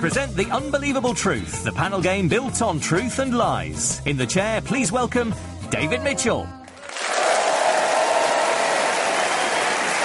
Present 0.00 0.34
The 0.34 0.50
Unbelievable 0.50 1.12
Truth, 1.12 1.62
the 1.62 1.72
panel 1.72 2.00
game 2.00 2.26
built 2.26 2.62
on 2.62 2.80
truth 2.80 3.18
and 3.18 3.36
lies. 3.36 4.00
In 4.06 4.16
the 4.16 4.26
chair, 4.26 4.62
please 4.62 4.90
welcome 4.90 5.34
David 5.68 6.02
Mitchell. 6.02 6.46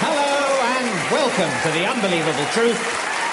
Hello 0.01 0.59
and 0.75 1.11
welcome 1.11 1.49
to 1.63 1.71
The 1.79 1.85
Unbelievable 1.87 2.45
Truth, 2.51 2.77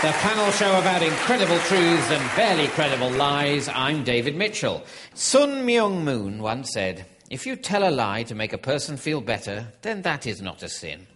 the 0.03 0.13
panel 0.23 0.53
show 0.53 0.79
about 0.79 1.03
incredible 1.03 1.59
truths 1.59 2.11
and 2.13 2.37
barely 2.37 2.69
credible 2.69 3.11
lies. 3.11 3.69
I'm 3.69 4.05
David 4.05 4.37
Mitchell. 4.37 4.85
Sun 5.15 5.67
Myung 5.67 6.05
Moon 6.05 6.41
once 6.41 6.71
said, 6.73 7.07
If 7.29 7.45
you 7.45 7.57
tell 7.57 7.89
a 7.89 7.91
lie 7.91 8.23
to 8.23 8.37
make 8.37 8.53
a 8.53 8.59
person 8.59 8.97
feel 8.97 9.21
better, 9.21 9.67
then 9.83 10.03
that 10.03 10.29
is 10.29 10.41
not 10.41 10.63
a 10.63 10.69
sin. 10.69 11.09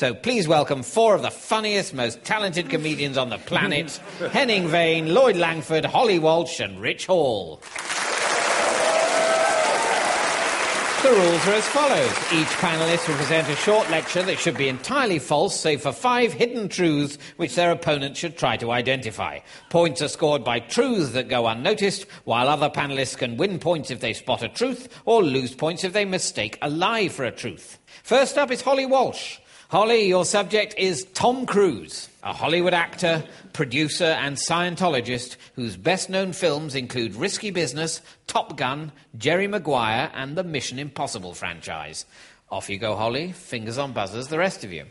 So 0.00 0.14
please 0.14 0.48
welcome 0.48 0.82
four 0.82 1.14
of 1.14 1.20
the 1.20 1.30
funniest, 1.30 1.92
most 1.92 2.24
talented 2.24 2.70
comedians 2.70 3.18
on 3.18 3.28
the 3.28 3.36
planet 3.36 3.90
Henning 4.32 4.68
Wehn, 4.68 5.12
Lloyd 5.12 5.36
Langford, 5.36 5.84
Holly 5.84 6.18
Walsh, 6.18 6.58
and 6.58 6.80
Rich 6.80 7.04
Hall. 7.04 7.60
The 11.02 11.10
rules 11.10 11.46
are 11.46 11.52
as 11.52 11.68
follows. 11.68 12.10
Each 12.32 12.48
panellist 12.48 13.08
will 13.08 13.16
present 13.16 13.46
a 13.50 13.56
short 13.56 13.90
lecture 13.90 14.22
that 14.22 14.38
should 14.38 14.56
be 14.56 14.68
entirely 14.68 15.18
false, 15.18 15.60
save 15.60 15.82
for 15.82 15.92
five 15.92 16.32
hidden 16.32 16.70
truths 16.70 17.18
which 17.36 17.54
their 17.54 17.70
opponent 17.70 18.16
should 18.16 18.38
try 18.38 18.56
to 18.56 18.70
identify. 18.70 19.40
Points 19.68 20.00
are 20.00 20.08
scored 20.08 20.42
by 20.42 20.60
truths 20.60 21.12
that 21.12 21.28
go 21.28 21.46
unnoticed, 21.46 22.06
while 22.24 22.48
other 22.48 22.70
panellists 22.70 23.18
can 23.18 23.36
win 23.36 23.58
points 23.58 23.90
if 23.90 24.00
they 24.00 24.14
spot 24.14 24.42
a 24.42 24.48
truth 24.48 24.88
or 25.04 25.22
lose 25.22 25.54
points 25.54 25.84
if 25.84 25.92
they 25.92 26.06
mistake 26.06 26.56
a 26.62 26.70
lie 26.70 27.08
for 27.08 27.26
a 27.26 27.30
truth. 27.30 27.78
First 28.02 28.38
up 28.38 28.50
is 28.50 28.62
Holly 28.62 28.86
Walsh. 28.86 29.36
Holly, 29.70 30.08
your 30.08 30.24
subject 30.24 30.74
is 30.78 31.04
Tom 31.14 31.46
Cruise, 31.46 32.08
a 32.24 32.32
Hollywood 32.32 32.74
actor, 32.74 33.22
producer, 33.52 34.02
and 34.02 34.36
Scientologist 34.36 35.36
whose 35.54 35.76
best 35.76 36.10
known 36.10 36.32
films 36.32 36.74
include 36.74 37.14
Risky 37.14 37.52
Business, 37.52 38.00
Top 38.26 38.56
Gun, 38.56 38.90
Jerry 39.16 39.46
Maguire, 39.46 40.10
and 40.12 40.36
the 40.36 40.42
Mission 40.42 40.80
Impossible 40.80 41.34
franchise. 41.34 42.04
Off 42.50 42.68
you 42.68 42.78
go, 42.78 42.96
Holly. 42.96 43.30
Fingers 43.30 43.78
on 43.78 43.92
buzzers, 43.92 44.26
the 44.26 44.38
rest 44.38 44.64
of 44.64 44.72
you. 44.72 44.86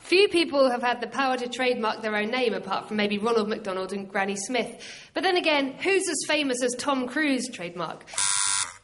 Few 0.00 0.28
people 0.28 0.70
have 0.70 0.82
had 0.82 1.00
the 1.00 1.06
power 1.06 1.38
to 1.38 1.48
trademark 1.48 2.02
their 2.02 2.16
own 2.16 2.30
name 2.30 2.52
apart 2.52 2.86
from 2.86 2.98
maybe 2.98 3.16
Ronald 3.16 3.48
McDonald 3.48 3.94
and 3.94 4.06
Granny 4.06 4.36
Smith. 4.36 4.78
But 5.14 5.22
then 5.22 5.38
again, 5.38 5.72
who's 5.82 6.06
as 6.06 6.18
famous 6.28 6.62
as 6.62 6.74
Tom 6.74 7.08
Cruise 7.08 7.48
trademark? 7.48 8.04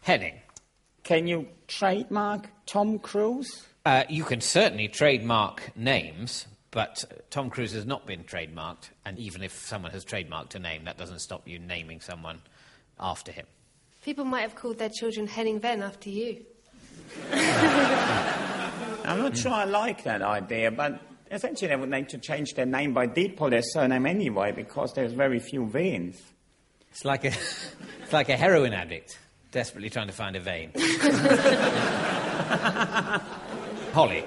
Henning. 0.01 0.41
Can 1.03 1.27
you 1.27 1.49
trademark 1.69 2.49
Tom 2.65 2.99
Cruise? 2.99 3.66
Uh, 3.87 4.03
you 4.09 4.25
can 4.25 4.41
certainly 4.41 4.89
trademark 4.89 5.71
names, 5.77 6.49
but 6.73 7.05
Tom 7.31 7.51
Cruise 7.51 7.71
has 7.71 7.87
not 7.87 8.05
been 8.05 8.25
trademarked, 8.25 8.91
and 9.05 9.17
even 9.17 9.45
if 9.45 9.53
someone 9.53 9.93
has 9.93 10.05
trademarked 10.05 10.57
a 10.57 10.59
name, 10.59 10.87
that 10.87 10.99
doesn't 10.99 11.21
stop 11.21 11.47
you 11.47 11.61
naming 11.61 12.01
someone 12.01 12.41
after 12.99 13.31
him. 13.31 13.47
People 14.05 14.25
might 14.25 14.41
have 14.41 14.57
called 14.57 14.79
their 14.79 14.89
children 14.89 15.29
Henning 15.29 15.61
Wehn 15.61 15.85
after 15.85 16.11
you. 16.11 16.45
I'm 19.05 19.23
not 19.23 19.37
sure 19.37 19.53
I 19.53 19.67
like 19.67 20.03
that 20.03 20.21
idea, 20.21 20.73
but 20.73 21.01
essentially 21.31 21.69
they 21.69 21.77
would 21.77 21.89
need 21.89 22.09
to 22.09 22.19
change 22.19 22.55
their 22.55 22.67
name 22.67 22.93
by 22.93 23.07
default 23.07 23.53
their 23.53 23.63
surname 23.63 24.05
anyway, 24.05 24.51
because 24.51 24.95
there's 24.95 25.13
very 25.13 25.39
few 25.39 25.65
veins. 25.65 26.21
It's 26.91 27.05
like 27.05 27.25
a, 27.25 27.29
it's 28.03 28.13
like 28.13 28.31
a 28.31 28.37
heroin 28.37 28.73
addict 28.73 29.17
desperately 29.57 29.89
trying 29.89 30.09
to 30.09 30.13
find 30.13 30.37
a 30.37 30.41
vein. 30.41 30.71
Holly. 33.97 34.27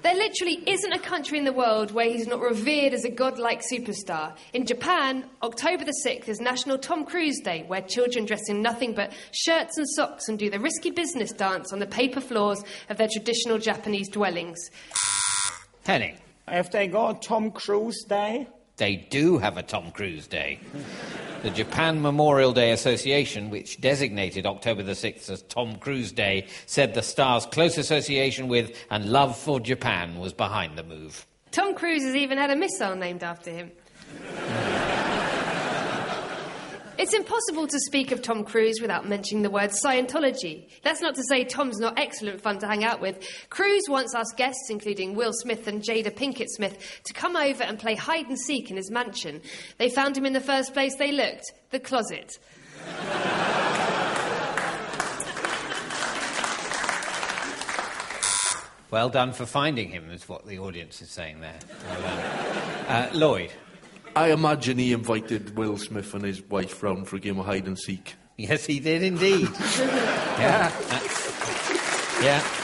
There 0.00 0.14
literally 0.14 0.62
isn't 0.66 0.90
a 0.94 0.98
country 0.98 1.36
in 1.36 1.44
the 1.44 1.52
world 1.52 1.90
where 1.90 2.06
he's 2.06 2.26
not 2.26 2.40
revered 2.40 2.94
as 2.94 3.04
a 3.04 3.10
godlike 3.10 3.60
superstar. 3.60 4.34
In 4.54 4.64
Japan, 4.64 5.26
October 5.42 5.84
the 5.84 5.94
6th 6.02 6.30
is 6.30 6.40
National 6.40 6.78
Tom 6.78 7.04
Cruise 7.04 7.40
Day, 7.40 7.64
where 7.66 7.82
children 7.82 8.24
dress 8.24 8.48
in 8.48 8.62
nothing 8.62 8.94
but 8.94 9.12
shirts 9.32 9.76
and 9.76 9.86
socks 9.86 10.30
and 10.30 10.38
do 10.38 10.48
the 10.48 10.58
risky 10.58 10.90
business 10.90 11.30
dance 11.30 11.74
on 11.74 11.78
the 11.78 11.86
paper 11.86 12.22
floors 12.22 12.64
of 12.88 12.96
their 12.96 13.08
traditional 13.12 13.58
Japanese 13.58 14.08
dwellings. 14.08 14.70
Henning. 15.84 16.16
Have 16.48 16.70
they 16.70 16.86
got 16.86 17.20
Tom 17.20 17.50
Cruise 17.50 18.02
Day? 18.08 18.48
They 18.80 18.96
do 18.96 19.36
have 19.36 19.58
a 19.58 19.62
Tom 19.62 19.90
Cruise 19.90 20.26
Day. 20.26 20.58
The 21.42 21.50
Japan 21.50 22.00
Memorial 22.00 22.54
Day 22.54 22.72
Association, 22.72 23.50
which 23.50 23.78
designated 23.78 24.46
October 24.46 24.82
the 24.82 24.92
6th 24.92 25.28
as 25.28 25.42
Tom 25.42 25.76
Cruise 25.76 26.12
Day, 26.12 26.46
said 26.64 26.94
the 26.94 27.02
star's 27.02 27.44
close 27.44 27.76
association 27.76 28.48
with 28.48 28.74
and 28.90 29.12
love 29.12 29.36
for 29.36 29.60
Japan 29.60 30.18
was 30.18 30.32
behind 30.32 30.78
the 30.78 30.82
move. 30.82 31.26
Tom 31.50 31.74
Cruise 31.74 32.04
has 32.04 32.16
even 32.16 32.38
had 32.38 32.50
a 32.50 32.56
missile 32.56 32.96
named 32.96 33.22
after 33.22 33.50
him. 33.50 33.70
It's 37.00 37.14
impossible 37.14 37.66
to 37.66 37.80
speak 37.80 38.12
of 38.12 38.20
Tom 38.20 38.44
Cruise 38.44 38.78
without 38.78 39.08
mentioning 39.08 39.42
the 39.42 39.48
word 39.48 39.70
Scientology. 39.70 40.68
That's 40.82 41.00
not 41.00 41.14
to 41.14 41.22
say 41.22 41.44
Tom's 41.44 41.78
not 41.78 41.98
excellent 41.98 42.42
fun 42.42 42.58
to 42.58 42.66
hang 42.66 42.84
out 42.84 43.00
with. 43.00 43.26
Cruise 43.48 43.84
once 43.88 44.14
asked 44.14 44.36
guests, 44.36 44.68
including 44.68 45.14
Will 45.14 45.32
Smith 45.32 45.66
and 45.66 45.80
Jada 45.80 46.14
Pinkett 46.14 46.50
Smith, 46.50 47.00
to 47.04 47.14
come 47.14 47.36
over 47.36 47.62
and 47.62 47.78
play 47.78 47.94
hide 47.94 48.26
and 48.26 48.38
seek 48.38 48.70
in 48.70 48.76
his 48.76 48.90
mansion. 48.90 49.40
They 49.78 49.88
found 49.88 50.14
him 50.14 50.26
in 50.26 50.34
the 50.34 50.42
first 50.42 50.74
place 50.74 50.94
they 50.96 51.10
looked 51.10 51.54
the 51.70 51.80
closet. 51.80 52.38
Well 58.90 59.08
done 59.08 59.32
for 59.32 59.46
finding 59.46 59.88
him, 59.88 60.10
is 60.10 60.28
what 60.28 60.46
the 60.46 60.58
audience 60.58 61.00
is 61.00 61.10
saying 61.10 61.40
there. 61.40 61.60
Well 61.88 62.84
uh, 62.88 63.08
Lloyd. 63.14 63.52
I 64.16 64.32
imagine 64.32 64.78
he 64.78 64.92
invited 64.92 65.56
Will 65.56 65.76
Smith 65.78 66.14
and 66.14 66.24
his 66.24 66.42
wife 66.42 66.82
round 66.82 67.08
for 67.08 67.16
a 67.16 67.20
game 67.20 67.38
of 67.38 67.46
hide 67.46 67.66
and 67.66 67.78
seek. 67.78 68.14
Yes, 68.36 68.66
he 68.66 68.80
did 68.80 69.02
indeed. 69.02 69.48
yeah. 69.78 70.72
yeah. 72.22 72.59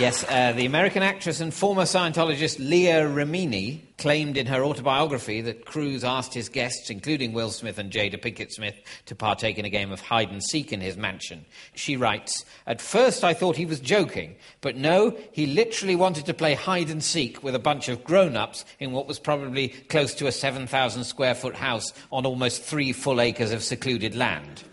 Yes, 0.00 0.24
uh, 0.28 0.50
the 0.50 0.66
American 0.66 1.04
actress 1.04 1.38
and 1.38 1.54
former 1.54 1.84
Scientologist 1.84 2.58
Leah 2.58 3.04
Remini 3.04 3.82
claimed 3.96 4.36
in 4.36 4.46
her 4.46 4.64
autobiography 4.64 5.40
that 5.42 5.66
Cruise 5.66 6.02
asked 6.02 6.34
his 6.34 6.48
guests, 6.48 6.90
including 6.90 7.32
Will 7.32 7.50
Smith 7.50 7.78
and 7.78 7.92
Jada 7.92 8.20
Pinkett 8.20 8.50
Smith, 8.50 8.74
to 9.06 9.14
partake 9.14 9.56
in 9.56 9.64
a 9.64 9.70
game 9.70 9.92
of 9.92 10.00
hide 10.00 10.32
and 10.32 10.42
seek 10.42 10.72
in 10.72 10.80
his 10.80 10.96
mansion. 10.96 11.44
She 11.76 11.96
writes, 11.96 12.44
At 12.66 12.80
first 12.80 13.22
I 13.22 13.34
thought 13.34 13.54
he 13.54 13.66
was 13.66 13.78
joking, 13.78 14.34
but 14.62 14.74
no, 14.74 15.16
he 15.30 15.46
literally 15.46 15.94
wanted 15.94 16.26
to 16.26 16.34
play 16.34 16.54
hide 16.54 16.90
and 16.90 17.02
seek 17.02 17.44
with 17.44 17.54
a 17.54 17.60
bunch 17.60 17.88
of 17.88 18.02
grown 18.02 18.36
ups 18.36 18.64
in 18.80 18.90
what 18.90 19.06
was 19.06 19.20
probably 19.20 19.68
close 19.68 20.12
to 20.14 20.26
a 20.26 20.32
7,000 20.32 21.04
square 21.04 21.36
foot 21.36 21.54
house 21.54 21.92
on 22.10 22.26
almost 22.26 22.64
three 22.64 22.92
full 22.92 23.20
acres 23.20 23.52
of 23.52 23.62
secluded 23.62 24.16
land. 24.16 24.64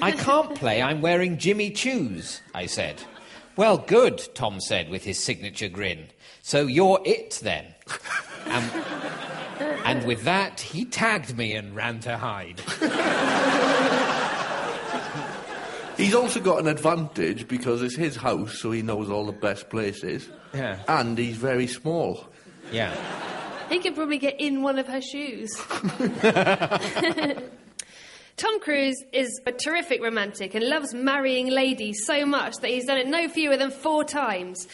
I 0.00 0.12
can't 0.12 0.54
play, 0.54 0.80
I'm 0.80 1.00
wearing 1.00 1.38
Jimmy 1.38 1.72
Choos, 1.72 2.38
I 2.54 2.66
said. 2.66 3.02
Well, 3.58 3.78
good, 3.78 4.22
Tom 4.36 4.60
said 4.60 4.88
with 4.88 5.02
his 5.02 5.18
signature 5.18 5.68
grin. 5.68 6.06
So 6.42 6.68
you're 6.68 7.00
it 7.04 7.40
then. 7.42 7.74
And, 8.46 8.70
and 9.84 10.06
with 10.06 10.22
that, 10.22 10.60
he 10.60 10.84
tagged 10.84 11.36
me 11.36 11.54
and 11.54 11.74
ran 11.74 11.98
to 12.00 12.16
hide. 12.16 12.60
He's 15.96 16.14
also 16.14 16.38
got 16.38 16.60
an 16.60 16.68
advantage 16.68 17.48
because 17.48 17.82
it's 17.82 17.96
his 17.96 18.14
house, 18.14 18.60
so 18.60 18.70
he 18.70 18.82
knows 18.82 19.10
all 19.10 19.26
the 19.26 19.32
best 19.32 19.70
places. 19.70 20.28
Yeah. 20.54 20.78
And 20.86 21.18
he's 21.18 21.36
very 21.36 21.66
small. 21.66 22.28
Yeah. 22.70 22.94
He 23.68 23.80
could 23.80 23.96
probably 23.96 24.18
get 24.18 24.40
in 24.40 24.62
one 24.62 24.78
of 24.78 24.86
her 24.86 25.00
shoes. 25.00 25.50
Tom 28.38 28.60
Cruise 28.60 29.02
is 29.12 29.40
a 29.46 29.52
terrific 29.52 30.00
romantic 30.00 30.54
and 30.54 30.64
loves 30.64 30.94
marrying 30.94 31.48
ladies 31.48 32.06
so 32.06 32.24
much 32.24 32.54
that 32.58 32.70
he's 32.70 32.86
done 32.86 32.96
it 32.96 33.08
no 33.08 33.28
fewer 33.28 33.56
than 33.56 33.72
four 33.72 34.04
times. 34.04 34.68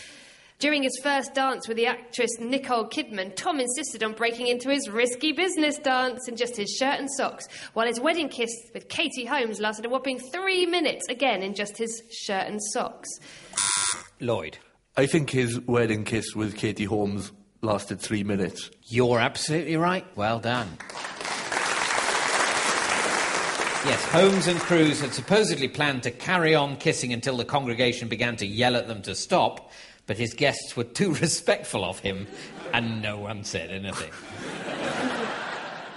During 0.59 0.83
his 0.83 1.01
first 1.03 1.33
dance 1.33 1.67
with 1.67 1.79
the 1.79 1.87
actress 1.87 2.39
Nicole 2.39 2.87
Kidman, 2.87 3.35
Tom 3.35 3.61
insisted 3.61 4.03
on 4.03 4.13
breaking 4.13 4.49
into 4.49 4.69
his 4.69 4.91
risky 4.91 5.33
business 5.33 5.79
dance 5.79 6.29
in 6.29 6.37
just 6.37 6.59
his 6.59 6.77
shirt 6.79 7.01
and 7.01 7.11
socks, 7.11 7.47
while 7.73 7.87
his 7.87 7.99
wedding 7.99 8.29
kiss 8.29 8.51
with 8.75 8.91
Katie 8.91 9.25
Holmes 9.25 9.61
lasted 9.61 9.87
a 9.87 9.89
whopping 9.89 10.19
three 10.19 10.67
minutes, 10.67 11.09
again 11.09 11.43
in 11.43 11.55
just 11.55 11.79
his 11.79 12.03
shirt 12.13 12.47
and 12.47 12.63
socks. 12.63 13.09
Lloyd. 14.21 14.59
I 14.95 15.07
think 15.07 15.31
his 15.31 15.59
wedding 15.61 16.05
kiss 16.05 16.37
with 16.37 16.55
Katie 16.55 16.85
Holmes 16.85 17.33
lasted 17.63 17.99
three 17.99 18.25
minutes. 18.25 18.71
You're 18.83 19.21
absolutely 19.21 19.79
right. 19.79 20.05
Well 20.17 20.39
done. 20.39 20.69
Yes, 23.87 24.03
Holmes 24.07 24.47
and 24.47 24.59
Cruise 24.61 25.03
had 25.03 25.13
supposedly 25.13 25.69
planned 25.69 26.05
to 26.05 26.11
carry 26.11 26.55
on 26.55 26.79
kissing 26.79 27.13
until 27.13 27.37
the 27.37 27.45
congregation 27.45 28.09
began 28.09 28.35
to 28.37 28.47
yell 28.47 28.77
at 28.77 28.89
them 28.89 29.03
to 29.03 29.15
stop, 29.15 29.71
but 30.07 30.17
his 30.17 30.33
guests 30.33 30.75
were 30.75 30.85
too 30.85 31.13
respectful 31.21 31.85
of 31.85 31.99
him, 31.99 32.27
and 32.73 33.03
no 33.03 33.19
one 33.19 33.45
said 33.45 33.71
anything. 33.71 34.11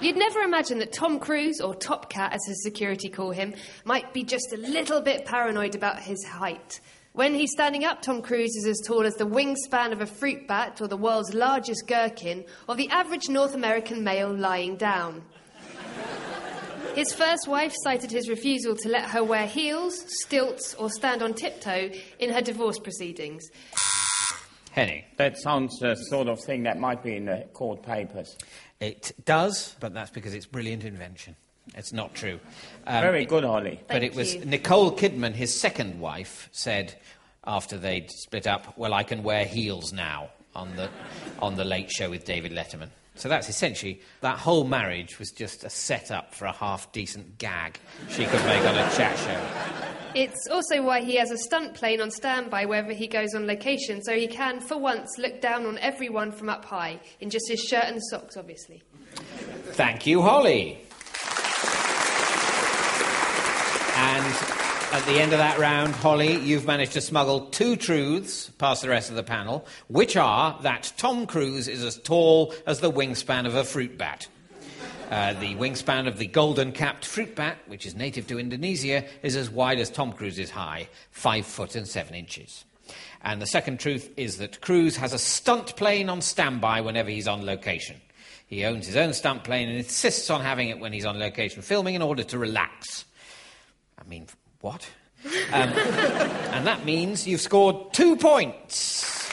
You'd 0.01 0.17
never 0.17 0.41
imagine 0.41 0.79
that 0.79 0.91
Tom 0.91 1.17
Cruise, 1.17 1.61
or 1.61 1.73
Top 1.73 2.09
Cat 2.09 2.33
as 2.33 2.45
his 2.45 2.61
security 2.61 3.07
call 3.07 3.31
him, 3.31 3.53
might 3.85 4.13
be 4.13 4.23
just 4.23 4.51
a 4.51 4.57
little 4.57 4.99
bit 4.99 5.23
paranoid 5.23 5.73
about 5.73 5.99
his 5.99 6.25
height. 6.25 6.81
When 7.13 7.33
he's 7.33 7.53
standing 7.53 7.85
up, 7.85 8.01
Tom 8.01 8.21
Cruise 8.21 8.55
is 8.57 8.67
as 8.67 8.85
tall 8.85 9.05
as 9.05 9.15
the 9.15 9.25
wingspan 9.25 9.93
of 9.93 10.01
a 10.01 10.05
fruit 10.05 10.45
bat 10.45 10.81
or 10.81 10.89
the 10.89 10.97
world's 10.97 11.33
largest 11.33 11.87
gherkin 11.87 12.43
or 12.67 12.75
the 12.75 12.89
average 12.89 13.29
North 13.29 13.55
American 13.55 14.03
male 14.03 14.31
lying 14.31 14.75
down. 14.75 15.23
His 16.97 17.13
first 17.13 17.47
wife 17.47 17.75
cited 17.83 18.09
his 18.09 18.27
refusal 18.27 18.75
to 18.75 18.89
let 18.89 19.03
her 19.11 19.23
wear 19.23 19.45
heels, 19.45 20.03
stilts, 20.23 20.73
or 20.73 20.89
stand 20.89 21.21
on 21.21 21.35
tiptoe 21.35 21.91
in 22.17 22.31
her 22.31 22.41
divorce 22.41 22.79
proceedings. 22.79 23.43
Henning. 24.71 25.03
That 25.17 25.37
sounds 25.37 25.77
the 25.77 25.93
sort 25.93 26.27
of 26.27 26.39
thing 26.43 26.63
that 26.63 26.79
might 26.79 27.03
be 27.03 27.15
in 27.15 27.25
the 27.25 27.45
court 27.53 27.83
papers. 27.83 28.35
It 28.79 29.11
does, 29.25 29.75
but 29.79 29.93
that's 29.93 30.09
because 30.09 30.33
it's 30.33 30.47
brilliant 30.47 30.85
invention. 30.85 31.35
It's 31.75 31.93
not 31.93 32.15
true. 32.15 32.39
Um, 32.87 33.01
Very 33.03 33.21
it- 33.23 33.29
good, 33.29 33.43
Holly. 33.43 33.79
But 33.87 34.01
Thank 34.01 34.03
it 34.05 34.15
was 34.15 34.33
you. 34.33 34.45
Nicole 34.45 34.91
Kidman, 34.91 35.33
his 35.33 35.53
second 35.53 35.99
wife, 35.99 36.49
said 36.51 36.95
after 37.45 37.77
they'd 37.77 38.09
split 38.09 38.47
up, 38.47 38.75
"Well, 38.75 38.95
I 38.95 39.03
can 39.03 39.21
wear 39.21 39.45
heels 39.45 39.93
now." 39.93 40.29
On 40.55 40.75
the 40.75 40.89
on 41.39 41.57
the 41.57 41.63
Late 41.63 41.91
Show 41.91 42.09
with 42.09 42.25
David 42.25 42.51
Letterman. 42.53 42.89
So 43.17 43.29
that's 43.29 43.49
essentially 43.49 44.01
that 44.21 44.37
whole 44.37 44.63
marriage 44.63 45.19
was 45.19 45.31
just 45.31 45.63
a 45.63 45.69
setup 45.69 46.33
for 46.33 46.45
a 46.45 46.51
half 46.51 46.91
decent 46.91 47.37
gag 47.37 47.79
she 48.09 48.25
could 48.25 48.43
make 48.45 48.61
on 48.61 48.75
a 48.75 48.89
chat 48.95 49.17
show. 49.17 50.13
It's 50.13 50.47
also 50.49 50.81
why 50.81 51.01
he 51.01 51.15
has 51.17 51.31
a 51.31 51.37
stunt 51.37 51.73
plane 51.73 51.99
on 51.99 52.11
standby 52.11 52.65
wherever 52.65 52.93
he 52.93 53.07
goes 53.07 53.35
on 53.35 53.45
location, 53.45 54.01
so 54.01 54.15
he 54.15 54.27
can, 54.27 54.59
for 54.59 54.77
once, 54.77 55.17
look 55.17 55.41
down 55.41 55.65
on 55.65 55.77
everyone 55.79 56.31
from 56.31 56.49
up 56.49 56.65
high, 56.65 56.99
in 57.19 57.29
just 57.29 57.49
his 57.49 57.59
shirt 57.59 57.85
and 57.85 58.01
socks, 58.09 58.37
obviously. 58.37 58.81
Thank 59.73 60.07
you, 60.07 60.21
Holly. 60.21 60.79
And 63.95 64.56
at 64.93 65.05
the 65.05 65.19
end 65.19 65.33
of 65.33 65.39
that 65.39 65.59
round, 65.59 65.93
Holly, 65.95 66.37
you've 66.37 66.65
managed 66.65 66.93
to 66.93 67.01
smuggle 67.01 67.41
two 67.47 67.75
truths 67.75 68.49
past 68.57 68.81
the 68.81 68.89
rest 68.89 69.09
of 69.09 69.15
the 69.15 69.23
panel, 69.23 69.65
which 69.87 70.15
are 70.15 70.57
that 70.61 70.93
Tom 70.97 71.25
Cruise 71.25 71.67
is 71.67 71.83
as 71.83 71.97
tall 71.97 72.53
as 72.65 72.79
the 72.79 72.91
wingspan 72.91 73.45
of 73.45 73.55
a 73.55 73.63
fruit 73.63 73.97
bat. 73.97 74.27
Uh, 75.11 75.33
the 75.33 75.55
wingspan 75.55 76.07
of 76.07 76.17
the 76.17 76.27
golden 76.27 76.71
capped 76.71 77.05
fruit 77.05 77.35
bat, 77.35 77.57
which 77.67 77.85
is 77.85 77.95
native 77.95 78.27
to 78.27 78.39
Indonesia, 78.39 79.03
is 79.23 79.35
as 79.35 79.49
wide 79.49 79.79
as 79.79 79.89
Tom 79.89 80.13
Cruise 80.13 80.39
is 80.39 80.49
high, 80.49 80.87
five 81.11 81.45
foot 81.45 81.75
and 81.75 81.87
seven 81.87 82.15
inches. 82.15 82.63
And 83.21 83.41
the 83.41 83.45
second 83.45 83.79
truth 83.79 84.09
is 84.15 84.37
that 84.37 84.61
Cruise 84.61 84.95
has 84.97 85.11
a 85.11 85.19
stunt 85.19 85.75
plane 85.75 86.09
on 86.09 86.21
standby 86.21 86.81
whenever 86.81 87.09
he's 87.09 87.27
on 87.27 87.45
location. 87.45 87.99
He 88.47 88.63
owns 88.63 88.87
his 88.87 88.95
own 88.95 89.13
stunt 89.13 89.43
plane 89.43 89.67
and 89.67 89.77
insists 89.77 90.29
on 90.29 90.41
having 90.41 90.69
it 90.69 90.79
when 90.79 90.93
he's 90.93 91.05
on 91.05 91.19
location 91.19 91.61
filming 91.61 91.95
in 91.95 92.01
order 92.01 92.23
to 92.23 92.37
relax. 92.37 93.03
I 93.99 94.07
mean, 94.07 94.27
what? 94.67 94.89
Um, 95.53 95.69
and 96.53 96.67
that 96.67 96.83
means 96.83 97.25
you've 97.25 97.39
scored 97.39 97.93
two 97.93 98.17
points. 98.17 99.31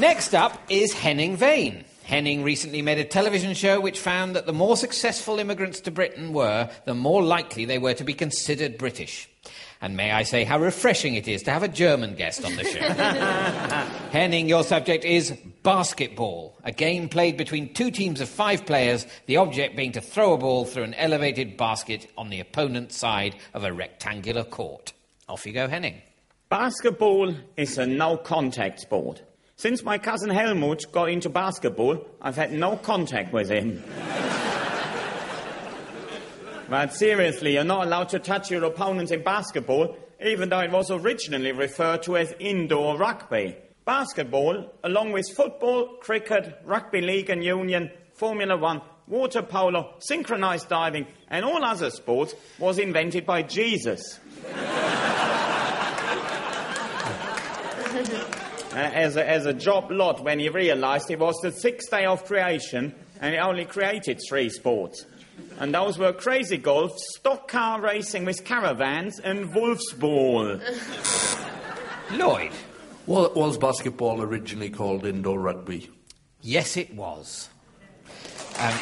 Next 0.00 0.34
up 0.34 0.60
is 0.68 0.92
Henning 0.92 1.36
Wehn. 1.36 1.84
Henning 2.02 2.42
recently 2.42 2.82
made 2.82 2.98
a 2.98 3.04
television 3.04 3.54
show 3.54 3.80
which 3.80 4.00
found 4.00 4.34
that 4.34 4.46
the 4.46 4.52
more 4.52 4.76
successful 4.76 5.38
immigrants 5.38 5.80
to 5.80 5.92
Britain 5.92 6.32
were, 6.32 6.68
the 6.86 6.94
more 6.94 7.22
likely 7.22 7.64
they 7.66 7.78
were 7.78 7.94
to 7.94 8.04
be 8.04 8.14
considered 8.14 8.76
British. 8.76 9.28
And 9.80 9.96
may 9.96 10.10
I 10.10 10.24
say 10.24 10.42
how 10.42 10.58
refreshing 10.58 11.14
it 11.14 11.28
is 11.28 11.44
to 11.44 11.52
have 11.52 11.62
a 11.62 11.68
German 11.68 12.16
guest 12.16 12.44
on 12.44 12.56
the 12.56 12.64
show. 12.64 12.80
Henning, 14.10 14.48
your 14.48 14.64
subject 14.64 15.04
is 15.04 15.36
basketball, 15.62 16.56
a 16.64 16.72
game 16.72 17.08
played 17.08 17.36
between 17.36 17.74
two 17.74 17.90
teams 17.90 18.20
of 18.20 18.28
five 18.28 18.66
players, 18.66 19.06
the 19.26 19.36
object 19.36 19.76
being 19.76 19.92
to 19.92 20.00
throw 20.00 20.34
a 20.34 20.38
ball 20.38 20.64
through 20.64 20.84
an 20.84 20.94
elevated 20.94 21.56
basket 21.56 22.10
on 22.16 22.30
the 22.30 22.40
opponent's 22.40 22.96
side 22.96 23.36
of 23.54 23.64
a 23.64 23.72
rectangular 23.72 24.44
court. 24.44 24.92
Off 25.28 25.46
you 25.46 25.52
go, 25.52 25.68
Henning. 25.68 26.00
Basketball 26.48 27.34
is 27.56 27.76
a 27.76 27.86
no 27.86 28.16
contact 28.16 28.80
sport. 28.80 29.22
Since 29.56 29.82
my 29.82 29.98
cousin 29.98 30.30
Helmut 30.30 30.90
got 30.92 31.10
into 31.10 31.28
basketball, 31.28 32.06
I've 32.22 32.36
had 32.36 32.52
no 32.52 32.76
contact 32.76 33.32
with 33.32 33.50
him. 33.50 33.82
but 36.70 36.94
seriously, 36.94 37.54
you're 37.54 37.64
not 37.64 37.86
allowed 37.86 38.08
to 38.10 38.18
touch 38.18 38.50
your 38.50 38.64
opponents 38.64 39.12
in 39.12 39.22
basketball, 39.22 39.96
even 40.24 40.48
though 40.48 40.60
it 40.60 40.70
was 40.70 40.90
originally 40.90 41.52
referred 41.52 42.02
to 42.04 42.16
as 42.16 42.34
indoor 42.38 42.96
rugby. 42.96 43.56
Basketball, 43.88 44.70
along 44.84 45.12
with 45.12 45.24
football, 45.34 45.96
cricket, 46.02 46.60
rugby 46.66 47.00
league 47.00 47.30
and 47.30 47.42
union, 47.42 47.90
Formula 48.12 48.54
One, 48.54 48.82
water 49.06 49.40
polo, 49.40 49.94
synchronized 49.98 50.68
diving, 50.68 51.06
and 51.28 51.42
all 51.42 51.64
other 51.64 51.88
sports, 51.88 52.34
was 52.58 52.78
invented 52.78 53.24
by 53.24 53.40
Jesus. 53.40 54.20
as, 58.74 59.16
a, 59.16 59.26
as 59.26 59.46
a 59.46 59.54
job 59.54 59.90
lot 59.90 60.22
when 60.22 60.38
he 60.38 60.50
realized 60.50 61.10
it 61.10 61.18
was 61.18 61.40
the 61.40 61.50
sixth 61.50 61.90
day 61.90 62.04
of 62.04 62.26
creation 62.26 62.94
and 63.22 63.32
he 63.32 63.40
only 63.40 63.64
created 63.64 64.20
three 64.28 64.50
sports. 64.50 65.06
And 65.60 65.74
those 65.74 65.96
were 65.96 66.12
crazy 66.12 66.58
golf, 66.58 66.92
stock 66.98 67.48
car 67.48 67.80
racing 67.80 68.26
with 68.26 68.44
caravans, 68.44 69.18
and 69.18 69.54
wolf's 69.54 69.94
ball. 69.94 70.60
Lloyd. 72.12 72.52
Wa- 73.08 73.30
Was 73.34 73.56
basketball 73.56 74.20
originally 74.20 74.68
called 74.68 75.06
indoor 75.06 75.40
rugby? 75.40 75.88
Yes, 76.42 76.76
it 76.76 76.92
was. 76.94 77.48
Um, 78.58 78.74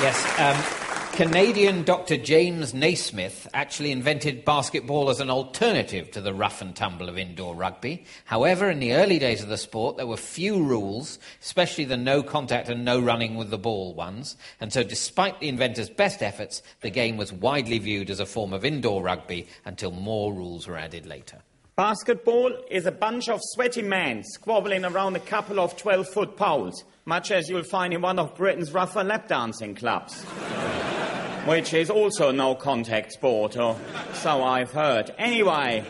yes, 0.00 0.38
um, 0.38 1.12
Canadian 1.12 1.82
Dr. 1.82 2.16
James 2.16 2.72
Naismith 2.72 3.46
actually 3.52 3.92
invented 3.92 4.46
basketball 4.46 5.10
as 5.10 5.20
an 5.20 5.28
alternative 5.28 6.10
to 6.12 6.22
the 6.22 6.32
rough 6.32 6.62
and 6.62 6.74
tumble 6.74 7.10
of 7.10 7.18
indoor 7.18 7.54
rugby. 7.54 8.06
However, 8.24 8.70
in 8.70 8.78
the 8.80 8.94
early 8.94 9.18
days 9.18 9.42
of 9.42 9.50
the 9.50 9.58
sport, 9.58 9.98
there 9.98 10.06
were 10.06 10.16
few 10.16 10.62
rules, 10.62 11.18
especially 11.42 11.84
the 11.84 11.98
no 11.98 12.22
contact 12.22 12.70
and 12.70 12.82
no 12.82 12.98
running 12.98 13.34
with 13.36 13.50
the 13.50 13.58
ball 13.58 13.92
ones. 13.92 14.38
And 14.58 14.72
so, 14.72 14.82
despite 14.82 15.38
the 15.40 15.50
inventor's 15.50 15.90
best 15.90 16.22
efforts, 16.22 16.62
the 16.80 16.90
game 16.90 17.18
was 17.18 17.30
widely 17.30 17.78
viewed 17.78 18.08
as 18.08 18.20
a 18.20 18.26
form 18.26 18.54
of 18.54 18.64
indoor 18.64 19.02
rugby 19.02 19.48
until 19.66 19.90
more 19.90 20.32
rules 20.32 20.66
were 20.66 20.78
added 20.78 21.04
later. 21.04 21.42
Basketball 21.78 22.52
is 22.72 22.86
a 22.86 22.90
bunch 22.90 23.28
of 23.28 23.38
sweaty 23.40 23.82
men 23.82 24.24
squabbling 24.24 24.84
around 24.84 25.14
a 25.14 25.20
couple 25.20 25.60
of 25.60 25.76
12 25.76 26.08
foot 26.08 26.36
poles, 26.36 26.82
much 27.04 27.30
as 27.30 27.48
you'll 27.48 27.62
find 27.62 27.94
in 27.94 28.00
one 28.00 28.18
of 28.18 28.34
Britain's 28.34 28.72
rougher 28.72 29.04
lap 29.04 29.28
dancing 29.28 29.76
clubs. 29.76 30.20
Which 31.46 31.72
is 31.74 31.88
also 31.88 32.32
no 32.32 32.56
contact 32.56 33.12
sport, 33.12 33.56
or 33.56 33.78
so 34.12 34.42
I've 34.42 34.72
heard. 34.72 35.14
Anyway, 35.18 35.84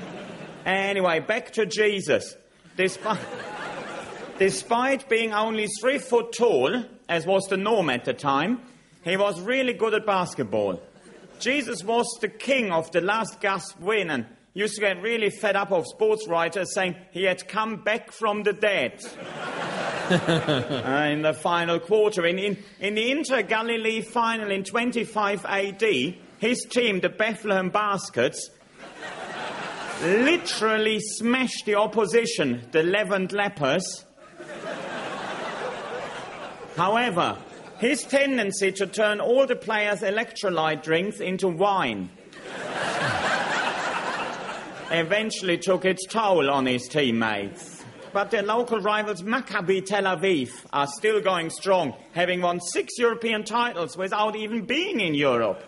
anyway, 0.67 1.21
back 1.21 1.53
to 1.53 1.65
Jesus. 1.65 2.37
Despite, 2.77 3.19
despite 4.39 5.09
being 5.09 5.33
only 5.33 5.69
three 5.81 5.97
foot 5.97 6.35
tall, 6.37 6.85
as 7.09 7.25
was 7.25 7.47
the 7.47 7.57
norm 7.57 7.89
at 7.89 8.05
the 8.05 8.13
time, 8.13 8.61
he 9.05 9.17
was 9.17 9.41
really 9.41 9.73
good 9.73 9.95
at 9.95 10.05
basketball. 10.05 10.83
Jesus 11.41 11.83
was 11.83 12.07
the 12.21 12.29
king 12.29 12.73
of 12.73 12.91
the 12.91 13.01
last 13.01 13.41
gasp 13.41 13.81
win 13.81 14.11
and 14.11 14.27
used 14.59 14.75
to 14.75 14.81
get 14.81 15.01
really 15.01 15.31
fed 15.31 15.55
up 15.55 15.71
of 15.71 15.87
sports 15.87 16.27
writers 16.27 16.75
saying 16.75 16.97
he 17.13 17.23
had 17.23 17.47
come 17.47 17.77
back 17.77 18.11
from 18.11 18.43
the 18.43 18.53
dead. 18.53 19.01
Uh, 20.11 21.11
in 21.13 21.21
the 21.21 21.35
final 21.35 21.79
quarter. 21.79 22.25
In, 22.25 22.39
in, 22.39 22.57
in 22.81 22.95
the 22.95 23.11
Inter 23.11 23.43
Galilee 23.43 24.01
final 24.01 24.51
in 24.51 24.65
25 24.65 25.45
AD, 25.45 25.83
his 26.39 26.65
team, 26.71 27.01
the 27.01 27.11
Bethlehem 27.11 27.69
Baskets, 27.69 28.49
literally 30.01 30.99
smashed 30.99 31.67
the 31.67 31.75
opposition, 31.75 32.67
the 32.73 32.83
Levant 32.83 33.33
Lepers. 33.33 34.07
However, 36.75 37.37
his 37.77 38.03
tendency 38.05 38.73
to 38.73 38.87
turn 38.87 39.21
all 39.21 39.47
the 39.47 39.57
players' 39.57 40.01
electrolyte 40.01 40.83
drinks 40.83 41.21
into 41.21 41.49
wine 41.49 42.09
eventually 44.91 45.59
took 45.59 45.85
its 45.85 46.07
toll 46.07 46.51
on 46.51 46.67
his 46.67 46.89
teammates. 46.89 47.85
But 48.13 48.31
their 48.31 48.43
local 48.43 48.81
rivals 48.81 49.23
Maccabi 49.23 49.85
Tel 49.85 50.05
Aviv 50.05 50.51
are 50.73 50.87
still 50.87 51.21
going 51.21 51.51
strong, 51.51 51.95
having 52.13 52.41
won 52.41 52.61
six 52.61 52.99
European 52.99 53.45
titles 53.45 53.97
without 53.97 54.35
even 54.35 54.65
being 54.65 55.01
in 55.01 55.15
Europe. 55.15 55.63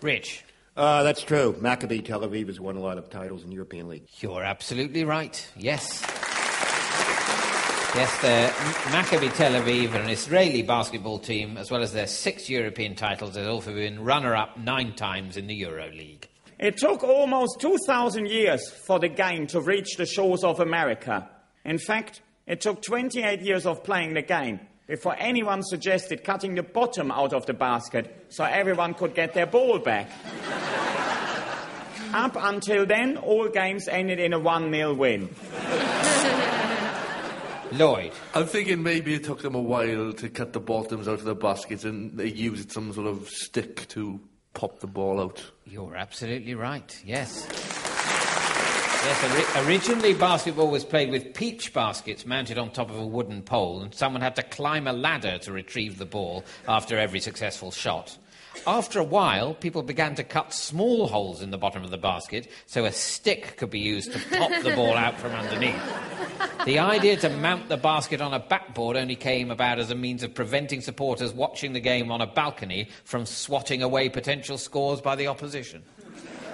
Rich. 0.00 0.44
Uh, 0.76 1.02
that's 1.02 1.22
true. 1.22 1.54
Maccabi 1.60 2.04
Tel 2.04 2.20
Aviv 2.20 2.48
has 2.48 2.58
won 2.58 2.76
a 2.76 2.80
lot 2.80 2.98
of 2.98 3.10
titles 3.10 3.44
in 3.44 3.52
European 3.52 3.88
League. 3.88 4.06
You're 4.20 4.42
absolutely 4.42 5.04
right. 5.04 5.46
Yes. 5.56 6.02
Yes, 7.94 8.20
the 8.22 8.52
Maccabi 8.90 9.32
Tel 9.36 9.52
Aviv 9.52 9.94
are 9.94 9.98
an 9.98 10.10
Israeli 10.10 10.62
basketball 10.62 11.20
team, 11.20 11.56
as 11.56 11.70
well 11.70 11.80
as 11.80 11.92
their 11.92 12.08
six 12.08 12.50
European 12.50 12.96
titles. 12.96 13.34
They've 13.34 13.46
also 13.46 13.72
been 13.72 14.02
runner-up 14.02 14.58
nine 14.58 14.94
times 14.94 15.36
in 15.36 15.46
the 15.46 15.54
Euro 15.54 15.88
League. 15.90 16.28
It 16.64 16.78
took 16.78 17.04
almost 17.04 17.60
2,000 17.60 18.26
years 18.26 18.70
for 18.70 18.98
the 18.98 19.08
game 19.08 19.46
to 19.48 19.60
reach 19.60 19.98
the 19.98 20.06
shores 20.06 20.42
of 20.42 20.60
America. 20.60 21.28
In 21.62 21.76
fact, 21.76 22.22
it 22.46 22.62
took 22.62 22.80
28 22.80 23.42
years 23.42 23.66
of 23.66 23.84
playing 23.84 24.14
the 24.14 24.22
game. 24.22 24.60
before 24.86 25.14
anyone 25.18 25.62
suggested 25.62 26.24
cutting 26.24 26.54
the 26.54 26.62
bottom 26.62 27.10
out 27.10 27.34
of 27.34 27.44
the 27.44 27.52
basket 27.52 28.24
so 28.30 28.44
everyone 28.44 28.94
could 28.94 29.14
get 29.14 29.34
their 29.34 29.44
ball 29.44 29.78
back. 29.78 30.10
Up 32.14 32.34
until 32.34 32.86
then, 32.86 33.18
all 33.18 33.50
games 33.50 33.86
ended 33.86 34.18
in 34.18 34.32
a 34.32 34.38
1 34.38 34.72
0 34.72 34.94
win. 34.94 35.28
Lloyd. 37.72 38.12
I'm 38.34 38.46
thinking 38.46 38.82
maybe 38.82 39.12
it 39.12 39.24
took 39.24 39.42
them 39.42 39.54
a 39.54 39.60
while 39.60 40.14
to 40.14 40.30
cut 40.30 40.54
the 40.54 40.60
bottoms 40.60 41.08
out 41.08 41.18
of 41.18 41.24
the 41.24 41.34
baskets 41.34 41.84
and 41.84 42.16
they 42.16 42.28
used 42.28 42.72
some 42.72 42.90
sort 42.94 43.08
of 43.08 43.28
stick 43.28 43.86
to 43.88 44.18
pop 44.54 44.80
the 44.80 44.86
ball 44.86 45.20
out. 45.20 45.42
You're 45.66 45.96
absolutely 45.96 46.54
right, 46.54 47.00
yes. 47.04 47.46
Yes, 49.04 49.56
ori- 49.58 49.66
originally 49.66 50.14
basketball 50.14 50.70
was 50.70 50.82
played 50.84 51.10
with 51.10 51.34
peach 51.34 51.74
baskets 51.74 52.24
mounted 52.24 52.56
on 52.56 52.70
top 52.70 52.88
of 52.88 52.96
a 52.96 53.06
wooden 53.06 53.42
pole, 53.42 53.82
and 53.82 53.94
someone 53.94 54.22
had 54.22 54.36
to 54.36 54.42
climb 54.42 54.86
a 54.86 54.94
ladder 54.94 55.36
to 55.38 55.52
retrieve 55.52 55.98
the 55.98 56.06
ball 56.06 56.42
after 56.66 56.98
every 56.98 57.20
successful 57.20 57.70
shot. 57.70 58.16
After 58.66 58.98
a 58.98 59.04
while, 59.04 59.54
people 59.54 59.82
began 59.82 60.14
to 60.14 60.24
cut 60.24 60.52
small 60.52 61.06
holes 61.08 61.42
in 61.42 61.50
the 61.50 61.58
bottom 61.58 61.84
of 61.84 61.90
the 61.90 61.98
basket 61.98 62.50
so 62.66 62.84
a 62.84 62.92
stick 62.92 63.56
could 63.56 63.70
be 63.70 63.80
used 63.80 64.12
to 64.12 64.18
pop 64.36 64.50
the 64.62 64.74
ball 64.74 64.94
out 64.94 65.18
from 65.18 65.32
underneath. 65.32 65.82
The 66.64 66.78
idea 66.78 67.16
to 67.18 67.28
mount 67.28 67.68
the 67.68 67.76
basket 67.76 68.20
on 68.20 68.32
a 68.32 68.38
backboard 68.38 68.96
only 68.96 69.16
came 69.16 69.50
about 69.50 69.78
as 69.78 69.90
a 69.90 69.94
means 69.94 70.22
of 70.22 70.34
preventing 70.34 70.80
supporters 70.80 71.32
watching 71.32 71.72
the 71.72 71.80
game 71.80 72.10
on 72.10 72.20
a 72.20 72.26
balcony 72.26 72.88
from 73.04 73.26
swatting 73.26 73.82
away 73.82 74.08
potential 74.08 74.56
scores 74.56 75.00
by 75.00 75.14
the 75.14 75.26
opposition. 75.26 75.82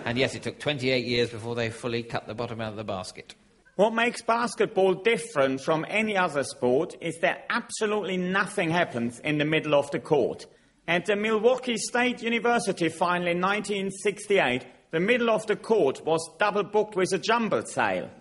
And 0.04 0.18
yes, 0.18 0.34
it 0.34 0.42
took 0.42 0.58
28 0.58 1.04
years 1.04 1.30
before 1.30 1.54
they 1.54 1.70
fully 1.70 2.02
cut 2.02 2.26
the 2.26 2.34
bottom 2.34 2.60
out 2.60 2.70
of 2.70 2.76
the 2.76 2.84
basket. 2.84 3.34
What 3.76 3.94
makes 3.94 4.20
basketball 4.20 4.94
different 4.94 5.60
from 5.60 5.86
any 5.88 6.16
other 6.16 6.44
sport 6.44 6.96
is 7.00 7.18
that 7.20 7.46
absolutely 7.48 8.16
nothing 8.16 8.70
happens 8.70 9.20
in 9.20 9.38
the 9.38 9.44
middle 9.44 9.74
of 9.74 9.90
the 9.90 10.00
court. 10.00 10.46
At 10.88 11.06
the 11.06 11.16
Milwaukee 11.16 11.76
State 11.76 12.22
University 12.22 12.88
final 12.88 13.28
in 13.28 13.40
1968, 13.40 14.66
the 14.90 15.00
middle 15.00 15.30
of 15.30 15.46
the 15.46 15.56
court 15.56 16.04
was 16.04 16.28
double 16.38 16.64
booked 16.64 16.96
with 16.96 17.12
a 17.12 17.18
jumble 17.18 17.64
sale. 17.64 18.10